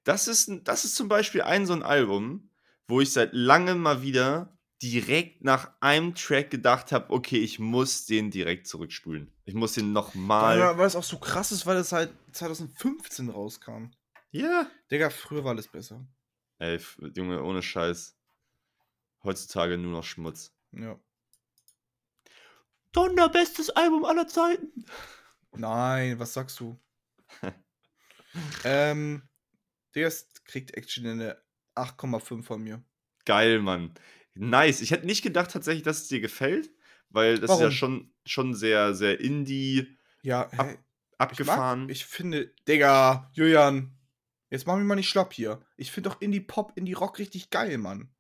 [0.05, 2.53] Das ist, das ist zum Beispiel ein so ein Album,
[2.87, 8.07] wo ich seit langem mal wieder direkt nach einem Track gedacht habe, okay, ich muss
[8.07, 9.35] den direkt zurückspulen.
[9.45, 10.61] Ich muss den nochmal.
[10.61, 13.87] Weil, weil es auch so krass ist, weil es halt 2015 rauskam.
[14.31, 14.71] Ja.
[14.89, 16.07] Digga, früher war alles besser.
[16.61, 16.79] Ey,
[17.17, 18.20] Junge, ohne Scheiß.
[19.23, 20.53] Heutzutage nur noch Schmutz.
[20.73, 20.99] Ja.
[22.93, 24.85] Donner, bestes Album aller Zeiten.
[25.53, 26.81] Nein, was sagst du?
[28.65, 29.23] ähm,
[29.95, 31.41] der ist, kriegt Action eine
[31.77, 32.83] 8,5 von mir.
[33.25, 33.95] Geil, Mann.
[34.35, 34.81] Nice.
[34.81, 36.71] Ich hätte nicht gedacht tatsächlich, dass es dir gefällt,
[37.11, 37.73] weil das ist ja Warum?
[37.73, 40.79] schon, schon sehr, sehr indie Ja, Ab- hä, ich,
[41.19, 41.83] abgefahren.
[41.83, 43.97] mag, ich finde, Digga, Julian,
[44.51, 45.65] jetzt mach mich mal nicht schlapp hier.
[45.77, 48.13] Ich finde doch Indie-Pop, Indie-Rock richtig geil, Mann.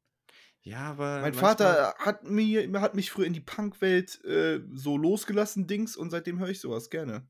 [0.63, 1.21] Ja, aber.
[1.21, 6.11] Mein Vater hat, mir, hat mich früher in die Punkwelt äh, so losgelassen, Dings, und
[6.11, 7.27] seitdem höre ich sowas gerne.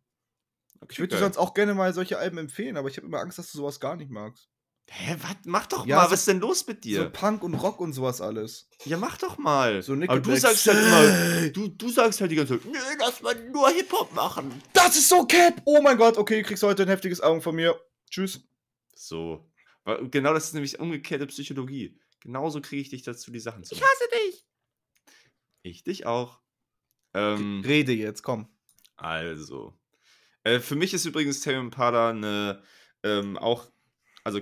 [0.89, 3.39] Ich würde dir sonst auch gerne mal solche Alben empfehlen, aber ich habe immer Angst,
[3.39, 4.49] dass du sowas gar nicht magst.
[4.93, 5.37] Hä, was?
[5.45, 7.03] Mach doch Ja, mal, so- was ist denn los mit dir?
[7.05, 8.67] So Punk und Rock und sowas alles.
[8.85, 9.83] ja, mach doch mal.
[9.83, 10.41] So Aber du Nickelback.
[10.41, 14.13] sagst halt immer, du, du sagst halt die ganze Zeit, nö, lass mal nur Hip-Hop
[14.15, 14.51] machen.
[14.73, 15.61] Das ist so Cap!
[15.65, 17.79] Oh mein Gott, okay, du kriegst heute ein heftiges Album von mir.
[18.11, 18.41] Tschüss.
[18.95, 19.49] So.
[20.11, 21.97] Genau das ist nämlich umgekehrte Psychologie.
[22.21, 23.85] Genauso kriege ich dich dazu, die Sachen zu machen.
[23.85, 24.47] hasse dich!
[25.63, 26.41] Ich dich auch.
[27.15, 28.49] Ähm, Rede jetzt, komm.
[28.97, 29.75] also.
[30.45, 32.63] Äh, für mich ist übrigens Tame Impala eine,
[33.03, 33.71] ähm, auch,
[34.25, 34.41] also,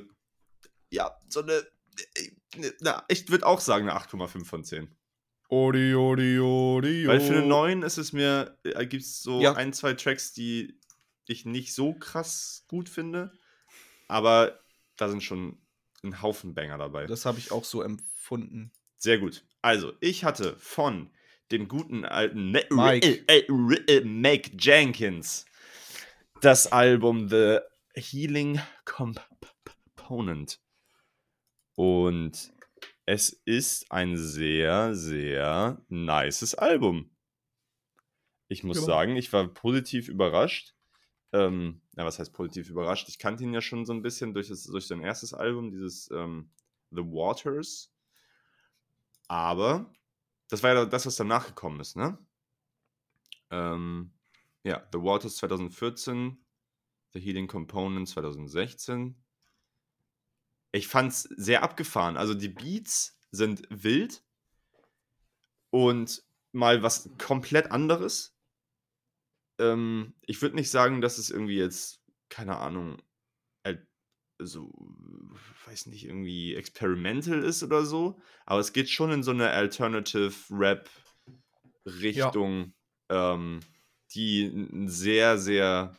[0.90, 1.66] ja, so eine,
[2.14, 4.94] äh, ne, na, ich würde auch sagen eine 8,5 von 10.
[5.48, 9.54] Odi, odi, odi, Weil für eine 9 ist es mir, äh, gibt es so Ja.
[9.54, 10.78] ein, zwei Tracks, die
[11.26, 13.32] ich nicht so krass gut finde.
[14.08, 14.60] Aber
[14.96, 15.58] da sind schon
[16.02, 17.06] ein Haufen Banger dabei.
[17.06, 18.72] Das habe ich auch so empfunden.
[18.96, 19.44] Sehr gut.
[19.62, 21.10] Also, ich hatte von
[21.50, 23.24] dem guten alten Ne- Mike.
[23.26, 25.44] äh, äh, äh, Mike Jenkins
[26.40, 27.58] das Album The
[27.94, 30.60] Healing Component.
[31.74, 32.52] Und
[33.06, 37.10] es ist ein sehr, sehr nices Album.
[38.48, 38.84] Ich muss Ja.
[38.84, 40.74] sagen, ich war positiv überrascht.
[41.32, 43.08] Ähm, ja, was heißt positiv überrascht?
[43.08, 46.10] Ich kannte ihn ja schon so ein bisschen durch, das, durch sein erstes Album, dieses
[46.10, 46.50] ähm,
[46.90, 47.92] The Waters.
[49.28, 49.92] Aber
[50.48, 52.18] das war ja das, was danach gekommen ist, ne?
[53.50, 54.12] Ähm,
[54.64, 56.38] ja, The Waters 2014,
[57.12, 59.14] The Healing Component 2016.
[60.72, 62.16] Ich fand's sehr abgefahren.
[62.16, 64.22] Also die Beats sind wild
[65.70, 66.22] und
[66.52, 68.37] mal was komplett anderes.
[69.58, 72.98] Ähm, ich würde nicht sagen, dass es irgendwie jetzt, keine Ahnung,
[73.64, 73.86] al-
[74.38, 74.72] so,
[75.66, 80.32] weiß nicht, irgendwie experimental ist oder so, aber es geht schon in so eine Alternative
[80.50, 80.88] Rap
[81.86, 82.72] Richtung,
[83.08, 83.60] ähm,
[84.14, 85.96] die einen sehr, sehr,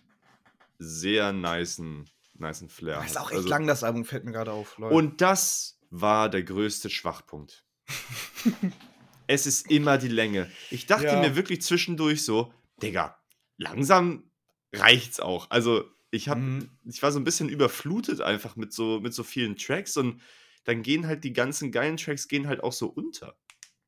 [0.77, 2.05] sehr nicen
[2.35, 3.09] nice Flair Das hat.
[3.09, 4.77] ist auch echt Also- lang, das Album, fällt mir gerade auf.
[4.77, 4.95] Leute.
[4.95, 7.65] Und das war der größte Schwachpunkt.
[9.27, 10.49] es ist immer die Länge.
[10.69, 11.19] Ich dachte Ja.
[11.19, 13.18] mir wirklich zwischendurch so, Digga,
[13.59, 14.31] langsam
[14.73, 15.51] reicht's auch.
[15.51, 16.71] Also, ich hab, Mhm.
[16.85, 20.21] ich war so ein bisschen überflutet einfach mit so, mit so vielen Tracks und
[20.63, 23.37] dann gehen halt die ganzen geilen Tracks gehen halt auch so unter.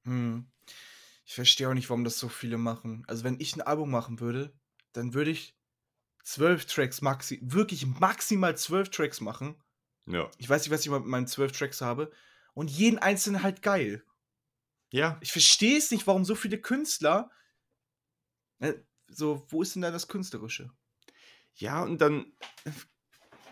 [0.05, 0.51] Hm.
[1.25, 3.03] Ich verstehe auch nicht, warum das so viele machen.
[3.07, 4.53] Also, wenn ich ein Album machen würde,
[4.93, 5.55] dann würde ich
[6.23, 9.55] zwölf Tracks maxi, wirklich maximal zwölf Tracks machen.
[10.05, 10.29] Ja.
[10.37, 12.11] Ich weiß nicht, was ich mit meinen zwölf Tracks habe.
[12.53, 14.03] Und jeden einzelnen halt geil.
[14.91, 15.17] Ja.
[15.21, 17.31] Ich verstehe es nicht, warum so viele Künstler.
[19.11, 20.71] Äh, So, wo ist denn da das Künstlerische?
[21.55, 22.25] Ja, und dann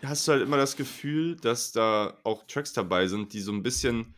[0.02, 3.62] hast du halt immer das Gefühl, dass da auch Tracks dabei sind, die so ein
[3.62, 4.14] bisschen,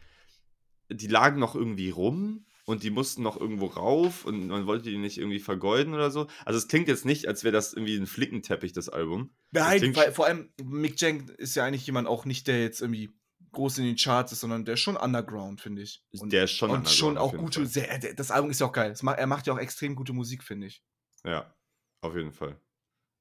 [0.89, 4.99] die lagen noch irgendwie rum und die mussten noch irgendwo rauf und man wollte die
[4.99, 6.29] nicht irgendwie vergeuden oder so.
[6.45, 9.35] Also es klingt jetzt nicht, als wäre das irgendwie ein Flickenteppich, das Album.
[9.51, 13.11] Nein, weil vor allem Mick Jank ist ja eigentlich jemand auch nicht, der jetzt irgendwie
[13.51, 16.03] groß in den Charts ist, sondern der ist schon underground, finde ich.
[16.21, 18.73] Und, Der ist schon und schon auch gute, sehr, der- das Album ist ja auch
[18.73, 18.93] geil.
[18.93, 20.83] Es ma- Er macht ja auch extrem gute Musik, finde ich.
[21.25, 21.55] Ja,
[22.01, 22.61] auf jeden Fall.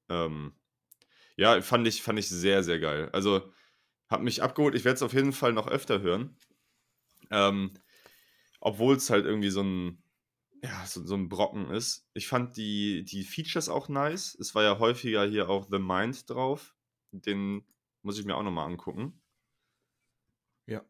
[0.10, 0.54] Ähm,
[1.38, 3.10] ja, fand ich, fand ich sehr, sehr geil.
[3.14, 3.54] Also,
[4.10, 4.76] hat mich abgeholt.
[4.76, 6.38] Ich werde es auf jeden Fall noch öfter hören.
[7.32, 7.74] Ähm,
[8.62, 10.04] Obwohl es halt irgendwie so ein,
[10.64, 12.10] ja, so, so ein Brocken ist.
[12.14, 14.36] Ich fand die, die Features auch nice.
[14.40, 16.76] Es war ja häufiger hier auch The Mind drauf.
[17.12, 17.66] Den
[18.04, 19.22] muss ich mir auch nochmal angucken.
[20.66, 20.84] Ja.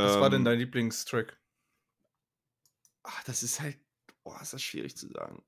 [0.00, 1.40] Was war denn Ähm, dein Lieblingstrack?
[3.04, 3.78] Ach, das ist halt,
[4.24, 5.44] boah, ist das schwierig zu sagen.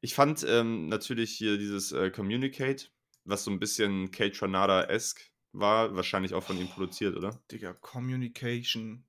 [0.00, 2.88] Ich fand ähm, natürlich hier dieses äh, Communicate,
[3.24, 5.20] was so ein bisschen Kate Tranada-esque
[5.52, 7.40] war, wahrscheinlich auch von ihm produziert, oder?
[7.50, 9.04] Digga, Communication.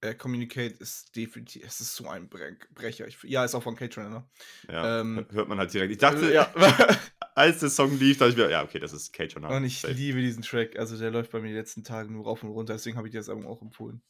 [0.00, 3.06] Äh, Communicate ist definitiv, es ist so ein Bre Brecher.
[3.06, 4.28] Ich, ja, ist auch von Kate Runner.
[4.68, 5.92] Ja, Ähm, hör- hört man halt direkt.
[5.92, 6.52] Ich dachte, ja.
[7.36, 9.56] als der Song lief, dachte ich mir, ja, okay, das ist Kate Tranada.
[9.56, 9.94] Und ich Safe.
[9.94, 10.76] liebe diesen Track.
[10.76, 13.12] Also der läuft bei mir die letzten Tage nur rauf und runter, deswegen habe ich
[13.12, 14.02] dir das Album auch empfohlen.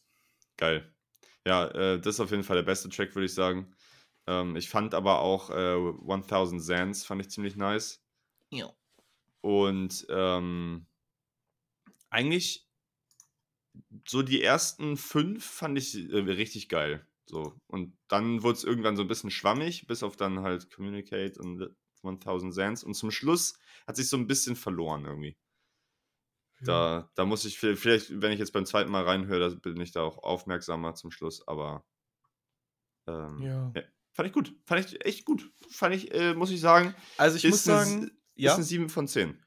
[0.57, 0.91] Geil.
[1.47, 3.75] Ja, äh, das ist auf jeden Fall der beste Track, würde ich sagen.
[4.27, 5.77] Ähm, ich fand aber auch äh,
[6.17, 8.03] 1000 Sands, fand ich ziemlich nice.
[8.51, 8.73] Ja.
[9.41, 10.87] Und ähm,
[12.11, 12.69] eigentlich
[14.07, 17.07] so die ersten fünf fand ich äh, richtig geil.
[17.27, 17.55] So.
[17.69, 21.75] Und dann wurde es irgendwann so ein bisschen schwammig, bis auf dann halt Communicate und
[22.03, 22.85] 1000 Sands.
[22.85, 25.37] Und zum Schluss hat sich so ein bisschen verloren irgendwie.
[26.65, 29.81] Da, da muss ich, vi- vielleicht, wenn ich jetzt beim zweiten Mal reinhöre, da bin
[29.81, 31.85] ich da auch aufmerksamer zum Schluss, aber
[33.07, 33.73] ähm, Ja.
[34.13, 34.55] Fand ich gut.
[34.65, 35.51] Fand ich echt gut.
[35.71, 38.65] Fand ich, äh, muss ich sagen, Also ich muss eine sagen, S- ja, ist eine
[38.65, 39.39] 7 von 10.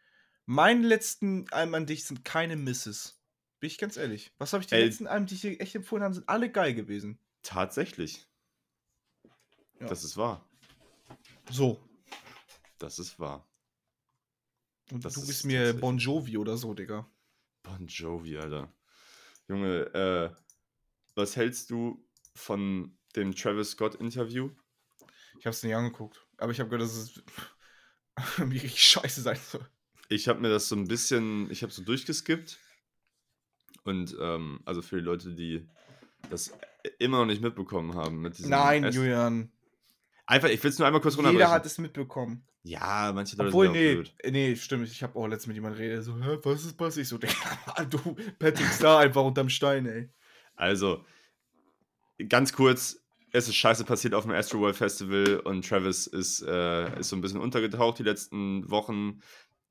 [0.46, 3.22] meine letzten Alben an dich sind keine Misses.
[3.60, 4.34] Bin ich ganz ehrlich.
[4.38, 4.86] Was habe ich die Ey.
[4.86, 7.20] letzten Alben, die ich dir echt empfohlen habe, sind alle geil gewesen.
[7.42, 8.28] Tatsächlich.
[9.80, 9.88] Ja.
[9.88, 10.48] Das ist wahr.
[11.52, 11.82] So.
[12.78, 13.48] Das ist wahr.
[14.92, 17.10] Und Das du ist bist mir Bon Jovi oder so, Digga.
[17.64, 18.72] Bon Jovi, Alter.
[19.48, 20.30] Junge, äh,
[21.16, 22.06] was hältst du
[22.36, 24.50] von dem Travis Scott-Interview?
[25.40, 26.26] Ich hab's nicht angeguckt.
[26.38, 27.24] Aber ich habe gehört, dass es
[28.40, 29.68] richtig scheiße sein soll.
[30.10, 32.60] Ich habe mir das so ein bisschen, ich habe so durchgeskippt.
[33.84, 35.68] Und ähm, also für die Leute, die
[36.30, 36.52] das
[37.00, 39.52] immer noch nicht mitbekommen haben mit diesem Nein, S- Julian.
[40.26, 41.40] Einfach, ich will es nur einmal kurz runterbrechen.
[41.40, 42.48] Jeder hat es mitbekommen.
[42.64, 44.16] Ja, manche Leute Obwohl, sind nee, blöd.
[44.32, 44.88] nee, stimmt.
[44.88, 47.04] Ich habe auch letztens mit jemandem redet, so, hä, was ist passiert?
[47.04, 47.18] Ich so,
[47.90, 50.10] du, Patrick Star einfach unterm Stein, ey.
[50.56, 51.06] Also,
[52.28, 53.05] ganz kurz,
[53.36, 57.22] es ist scheiße passiert auf dem Astroworld Festival und Travis ist, äh, ist so ein
[57.22, 59.20] bisschen untergetaucht die letzten Wochen,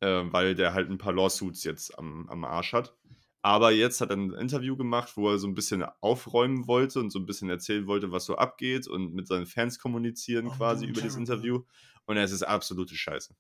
[0.01, 2.95] äh, weil der halt ein paar Lawsuits jetzt am, am Arsch hat.
[3.41, 7.11] Aber jetzt hat er ein Interview gemacht, wo er so ein bisschen aufräumen wollte und
[7.11, 10.85] so ein bisschen erzählen wollte, was so abgeht und mit seinen Fans kommunizieren Oh, quasi
[10.87, 11.17] über dieses.
[11.17, 11.63] Interview.
[12.05, 13.35] Und es ist absolute Scheiße.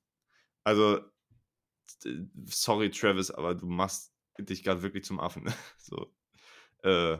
[0.62, 1.00] Also,
[2.46, 5.52] sorry, Travis, aber du machst dich gerade wirklich zum Affen.
[5.78, 6.12] so.
[6.82, 7.18] Äh,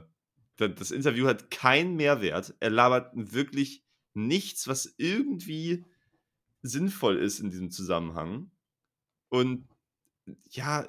[0.57, 2.55] das Interview hat keinen Mehrwert.
[2.61, 3.85] Er labert wirklich
[4.15, 5.85] nichts, was irgendwie
[6.63, 8.51] sinnvoll ist in diesem Zusammenhang.
[9.29, 9.69] Und
[10.51, 10.87] ja,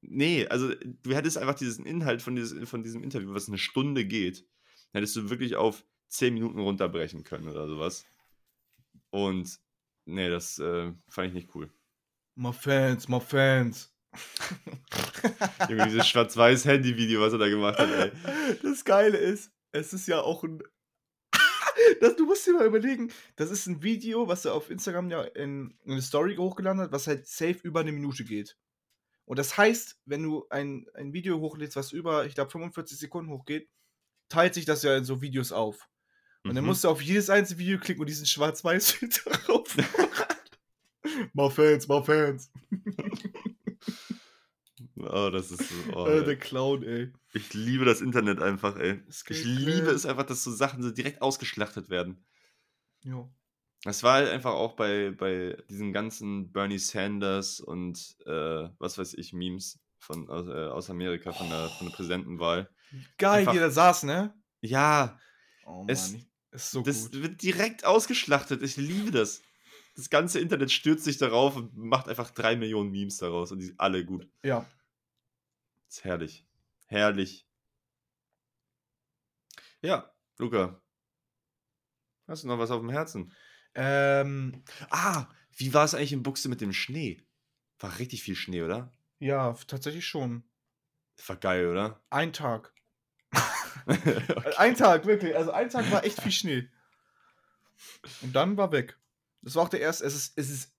[0.00, 4.04] nee, also du hättest einfach diesen Inhalt von, dieses, von diesem Interview, was eine Stunde
[4.04, 4.46] geht,
[4.92, 8.04] hättest du wirklich auf 10 Minuten runterbrechen können oder sowas.
[9.10, 9.60] Und
[10.06, 11.70] nee, das äh, fand ich nicht cool.
[12.34, 13.91] My Fans, my Fans.
[15.68, 18.12] Junge, dieses schwarz-weiß Handy-Video, was er da gemacht hat, ey.
[18.62, 20.62] Das Geile ist, es ist ja auch ein.
[22.00, 25.22] Das, du musst dir mal überlegen, das ist ein Video, was er auf Instagram ja
[25.22, 28.56] in, in eine Story hochgeladen hat, was halt safe über eine Minute geht.
[29.24, 33.30] Und das heißt, wenn du ein, ein Video hochlädst, was über, ich glaube, 45 Sekunden
[33.32, 33.68] hochgeht,
[34.28, 35.88] teilt sich das ja in so Videos auf.
[36.44, 36.68] Und dann Mhm.
[36.70, 39.76] musst du auf jedes einzelne Video klicken und diesen Schwarz-Weiß-Filter drauf.
[41.32, 42.50] mal Fans, mal Fans.
[45.02, 45.74] Oh, das ist so.
[45.96, 47.12] Oh, äh, der Clown, ey.
[47.32, 49.02] ich liebe das Internet einfach, ey.
[49.06, 52.24] Das Ich liebe es einfach, dass so Sachen so direkt ausgeschlachtet werden.
[53.04, 53.28] Ja.
[53.84, 59.14] Das war halt einfach auch bei, bei diesen ganzen Bernie Sanders und äh, was weiß
[59.14, 62.70] ich, Memes von, aus, äh, aus Amerika von der, von der Präsidentenwahl.
[63.18, 64.34] Geil, Einfach- wie er da saß, ne?
[64.60, 65.18] Ja,
[65.66, 66.14] Oh Mann, Es-
[66.52, 67.22] ist so das gut.
[67.22, 68.62] wird direkt ausgeschlachtet.
[68.62, 69.42] Ich liebe das.
[69.96, 73.66] Das ganze Internet stürzt sich darauf und macht einfach drei Millionen Memes daraus und die
[73.66, 74.28] sind alle gut.
[74.44, 74.64] Ja.
[75.92, 76.46] Ist herrlich.
[76.86, 77.46] Herrlich.
[79.82, 80.80] Ja, Luca.
[82.26, 83.30] Hast du noch was auf dem Herzen?
[83.74, 87.22] Ähm, Ah, wie war es eigentlich in Buchse mit dem Schnee?
[87.78, 88.90] War richtig viel Schnee, oder?
[89.18, 90.44] ja, tatsächlich schon.
[91.26, 92.02] War geil, oder?
[92.08, 92.72] Ein Tag.
[93.86, 95.36] Äh, Ein Tag, wirklich.
[95.36, 96.68] Also ein Tag war echt viel Schnee.
[98.22, 98.96] Und dann war weg.
[99.42, 100.04] Das war auch der erste.
[100.06, 100.72] Es ist, es ist.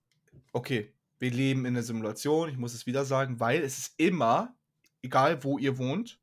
[0.52, 2.48] Okay, wir leben in der Simulation.
[2.48, 4.56] Ich muss es wieder sagen, weil es ist immer,
[5.04, 6.20] egal wo ihr wohnt,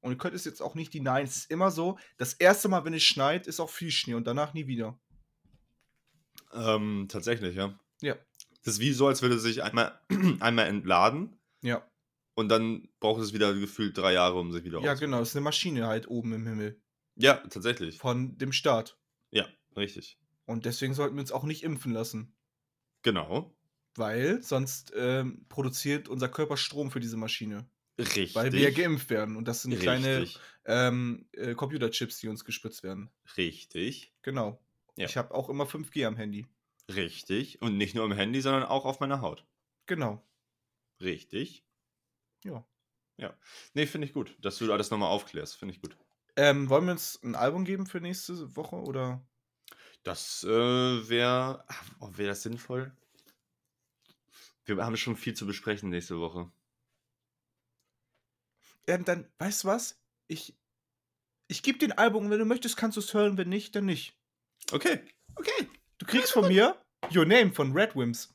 [0.00, 2.84] und ihr könnt es jetzt auch nicht denyen, es ist immer so, das erste Mal,
[2.84, 4.98] wenn es schneit, ist auch viel Schnee und danach nie wieder.
[6.52, 7.78] ähm, tatsächlich, ja.
[8.00, 8.16] Ja.
[8.64, 9.98] Das ist wie so, als würde es sich einmal,
[10.40, 11.86] einmal entladen Ja.
[12.34, 15.20] und dann braucht es wieder gefühlt drei Jahre, um sich wieder Ja, genau.
[15.20, 16.80] Es ist eine Maschine halt oben im Himmel.
[17.16, 17.98] Ja, tatsächlich.
[17.98, 18.98] Von dem Staat.
[19.30, 20.18] Ja, richtig.
[20.46, 22.34] Und deswegen sollten wir uns auch nicht impfen lassen.
[23.02, 23.54] Genau.
[23.96, 27.68] Weil sonst ähm, produziert unser Körper Strom für diese Maschine.
[27.98, 28.34] Richtig.
[28.34, 29.36] Weil wir ja geimpft werden.
[29.36, 30.26] Und das sind kleine
[30.64, 33.10] ähm, äh, Computerchips, die uns gespritzt werden.
[33.36, 34.12] Richtig.
[34.22, 34.60] Genau.
[34.96, 35.06] Ja.
[35.06, 36.46] Ich habe auch immer 5G am Handy.
[36.92, 37.62] Richtig.
[37.62, 39.44] Und nicht nur im Handy, sondern auch auf meiner Haut.
[39.86, 40.24] Genau.
[41.00, 41.64] Richtig.
[42.44, 42.66] Ja.
[43.16, 43.36] Ja.
[43.74, 45.56] Nee, finde ich gut, dass du alles nochmal aufklärst.
[45.56, 45.96] Finde ich gut.
[46.36, 49.24] Ähm, wollen wir uns ein Album geben für nächste Woche oder?
[50.02, 50.48] Das äh,
[51.08, 51.64] wäre.
[52.00, 52.92] Oh, wäre das sinnvoll?
[54.64, 56.50] Wir haben schon viel zu besprechen nächste Woche.
[58.86, 60.00] Ähm, dann, weißt du was?
[60.26, 60.56] Ich,
[61.48, 63.86] ich gebe dir ein Album, wenn du möchtest, kannst du es hören, wenn nicht, dann
[63.86, 64.18] nicht.
[64.72, 65.00] Okay.
[65.36, 65.68] Okay.
[65.98, 66.80] Du kriegst von mir
[67.14, 68.34] Your Name von Red Wims.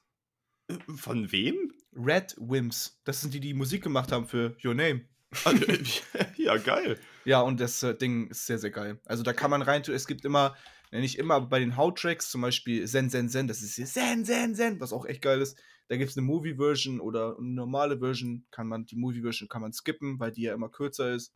[0.69, 1.73] Äh, Von wem?
[1.93, 2.99] Red Wims.
[3.03, 5.05] Das sind die, die Musik gemacht haben für Your Name.
[5.45, 5.83] Äh,
[6.37, 6.99] ja, geil.
[7.25, 8.99] Ja, und das äh, Ding ist sehr, sehr geil.
[9.05, 9.95] Also da kann man rein tun.
[9.95, 10.55] Es gibt immer,
[10.91, 13.85] ne, nicht immer, aber bei den Haut-Tracks, zum Beispiel Zen, Zen, Zen, das ist hier
[13.85, 15.57] Zen, Zen, Zen, was auch echt geil ist.
[15.89, 18.45] Da gibt es eine Movie-Version oder eine normale Version.
[18.51, 21.33] Kann man, die Movie-Version kann man skippen, weil die ja immer kürzer ist.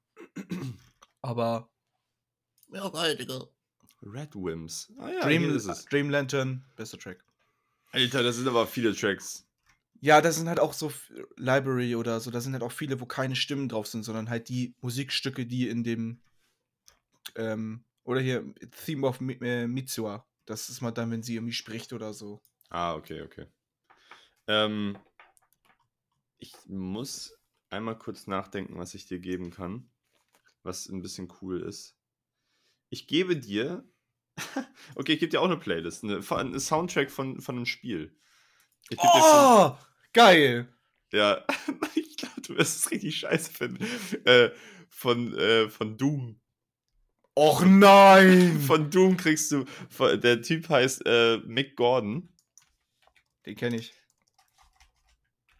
[1.22, 1.70] Aber
[2.72, 3.48] Ja, geil, Digga.
[4.04, 4.92] Red Wims.
[4.98, 5.86] Ah ja, Dream, hier ist es.
[5.86, 7.24] Dream Lantern, bester Track.
[7.92, 9.48] Alter, das sind aber viele Tracks.
[10.02, 10.92] Ja, da sind halt auch so
[11.38, 14.50] Library oder so, da sind halt auch viele, wo keine Stimmen drauf sind, sondern halt
[14.50, 16.22] die Musikstücke, die in dem
[17.36, 18.54] ähm, oder hier
[18.86, 20.28] Theme of äh, Mitsuha.
[20.46, 22.42] Das ist mal dann, wenn sie irgendwie spricht oder so.
[22.70, 23.48] Ah, okay, okay.
[24.48, 24.98] Ähm,
[26.38, 27.38] ich muss
[27.70, 29.90] einmal kurz nachdenken, was ich dir geben kann,
[30.64, 31.98] was ein bisschen cool ist.
[32.90, 33.84] Ich gebe dir,
[34.96, 38.16] okay, ich gebe dir auch eine Playlist, eine, eine Soundtrack von, von einem Spiel.
[38.90, 39.78] Ich geb dir Oh,
[40.14, 40.68] geil.
[41.12, 41.46] ja,
[41.96, 43.84] ich glaube, du wirst es richtig scheiße finden.
[44.26, 44.52] Äh,
[44.90, 46.40] von, äh, von Doom.
[47.36, 48.60] Och nein.
[48.68, 52.30] Von Doom kriegst du, von, der Typ heißt äh, Mick Gordon.
[53.48, 53.92] Den kenne ich.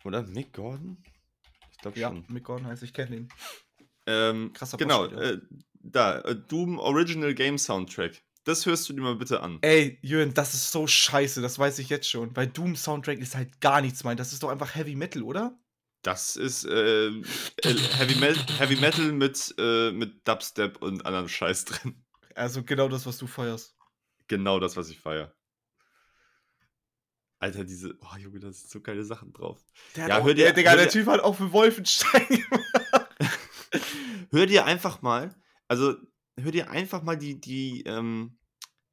[0.04, 1.04] Oder Mick Gordon?
[1.72, 2.26] Ich glaube Ja, schon.
[2.28, 3.30] Mick Gordon heißt, ich kenne ihn.
[4.06, 5.40] Ähm, Krasser genau, äh,
[5.74, 8.22] da, äh, Doom Original Game Soundtrack.
[8.44, 9.60] Das hörst du dir mal bitte an.
[9.62, 12.36] Ey, Jürgen, das ist so scheiße, das weiß ich jetzt schon.
[12.36, 14.18] Weil Doom Soundtrack ist halt gar nichts mein.
[14.18, 15.58] Das ist doch einfach Heavy Metal, oder?
[16.02, 17.22] Das ist äh, äh,
[17.64, 22.04] Heavy, Mel Heavy Metal mit, äh, mit Dubstep und anderem Scheiß drin.
[22.36, 23.78] Also genau das, was du feierst.
[24.28, 25.34] Genau das, was ich feiere.
[27.44, 27.98] Alter, diese.
[28.00, 29.60] Oh, Junge, da sind so geile Sachen drauf.
[29.98, 32.26] Der Ja, hat auch, hör dir- der, Digga, hör der Typ hat auch für Wolfenstein
[34.32, 35.36] Hör dir einfach mal,
[35.68, 35.96] also
[36.40, 38.38] hör dir einfach mal die, die, ähm,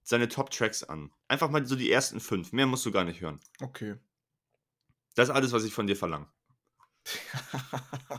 [0.03, 1.13] seine Top-Tracks an.
[1.29, 2.53] Einfach mal so die ersten fünf.
[2.53, 3.39] Mehr musst du gar nicht hören.
[3.61, 3.95] Okay.
[5.15, 6.27] Das ist alles, was ich von dir verlange.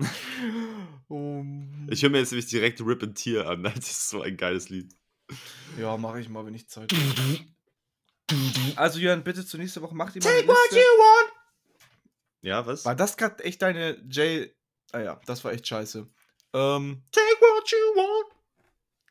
[1.07, 3.63] um, Ich höre mir jetzt nämlich direkt Rip and Tear an.
[3.75, 4.93] Das ist so ein geiles Lied.
[5.77, 7.39] ja, mache ich mal, wenn ich Zeit habe.
[8.75, 10.75] Also, Jörn, bitte zur nächsten Woche mach dir mal eine Liste.
[10.75, 11.33] want!
[12.41, 12.85] Ja, was?
[12.85, 14.49] War das gerade echt deine J...
[14.91, 16.07] Ah ja, das war echt scheiße.
[16.53, 18.35] Ähm, Take what you want.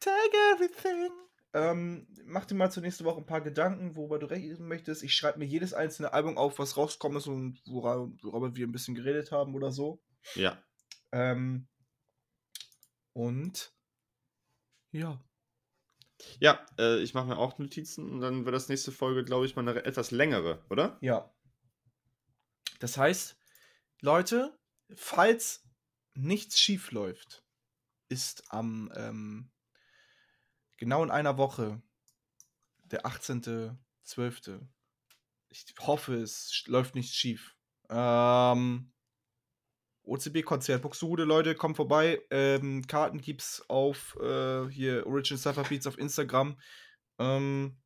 [0.01, 1.11] take everything.
[1.53, 5.03] Ähm, mach dir mal zur nächsten Woche ein paar Gedanken, worüber du reden möchtest.
[5.03, 8.73] Ich schreibe mir jedes einzelne Album auf, was rausgekommen ist und wora, worüber wir ein
[8.73, 10.03] bisschen geredet haben oder so.
[10.35, 10.63] Ja.
[11.13, 11.67] Ähm,
[13.13, 13.73] und
[14.93, 15.21] ja.
[16.39, 19.57] Ja, äh, ich mache mir auch Notizen und dann wird das nächste Folge, glaube ich,
[19.57, 20.99] mal eine etwas längere, oder?
[21.01, 21.33] Ja.
[22.79, 23.37] Das heißt,
[24.01, 24.59] Leute,
[24.95, 25.65] falls
[26.15, 27.45] nichts schief läuft,
[28.09, 29.51] ist am ähm,
[30.77, 31.81] genau in einer Woche,
[32.85, 34.61] der 18.12.
[35.49, 37.57] Ich hoffe, es läuft nicht schief.
[37.89, 38.93] Ähm,
[40.05, 42.23] OCB-Konzert, Buxtehude, Leute, kommt vorbei.
[42.31, 46.59] Ähm, Karten gibt's auf äh, hier Original Cypher Beats auf Instagram.
[47.19, 47.77] Ähm,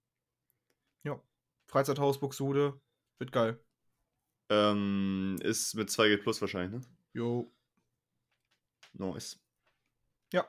[1.05, 1.21] ja,
[1.67, 2.81] Freizeithaus Buxtehude,
[3.19, 3.61] wird geil.
[4.51, 6.87] Ähm, ist mit 2G Plus wahrscheinlich, ne?
[7.13, 7.53] Jo.
[8.93, 9.41] Nice.
[10.33, 10.49] Ja.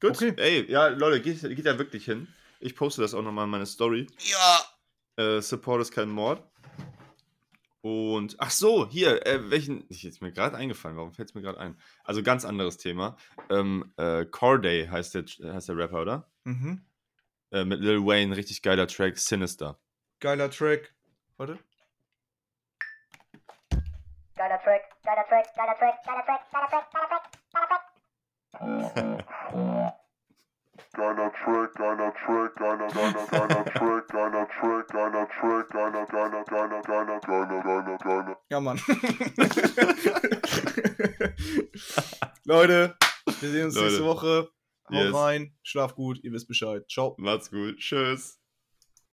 [0.00, 0.12] Gut.
[0.12, 0.34] Okay.
[0.36, 2.28] Ey, ja, Leute, geht, geht ja wirklich hin.
[2.60, 4.06] Ich poste das auch nochmal in meine Story.
[4.18, 4.64] Ja.
[5.16, 6.42] Äh, Support ist kein Mord.
[7.84, 11.42] Und, ach so, hier, äh, welchen, ich ist mir gerade eingefallen, warum fällt es mir
[11.42, 11.76] gerade ein?
[12.02, 13.14] Also ganz anderes Thema.
[13.50, 16.30] Ähm, äh, Corday heißt der, heißt der Rapper, oder?
[16.44, 16.82] Mhm.
[17.52, 19.78] Äh, mit Lil Wayne, richtig geiler Track, Sinister.
[20.18, 20.94] Geiler Track.
[21.36, 21.58] Warte.
[24.34, 27.82] Geiler Track, geiler Track, geiler Track, geiler Track, geiler Track, geiler Track, geiler Track.
[28.94, 29.24] Geiler
[29.84, 30.03] Track,
[30.94, 32.88] geiler Track, geiler, geiler,
[33.30, 38.36] geiler Track, geiler Track, geiler Track, geiler, geiler, geiler, geiler, geiler, geiler, geiler.
[38.50, 38.80] Ja, Mann.
[42.44, 42.96] Leute,
[43.40, 43.86] wir sehen uns Leute.
[43.86, 44.48] nächste Woche.
[44.90, 45.14] Haut Yes.
[45.14, 46.84] rein, schlaf gut, ihr wisst Bescheid.
[46.90, 47.14] Ciao.
[47.18, 47.78] Macht's gut.
[47.78, 48.38] Tschüss.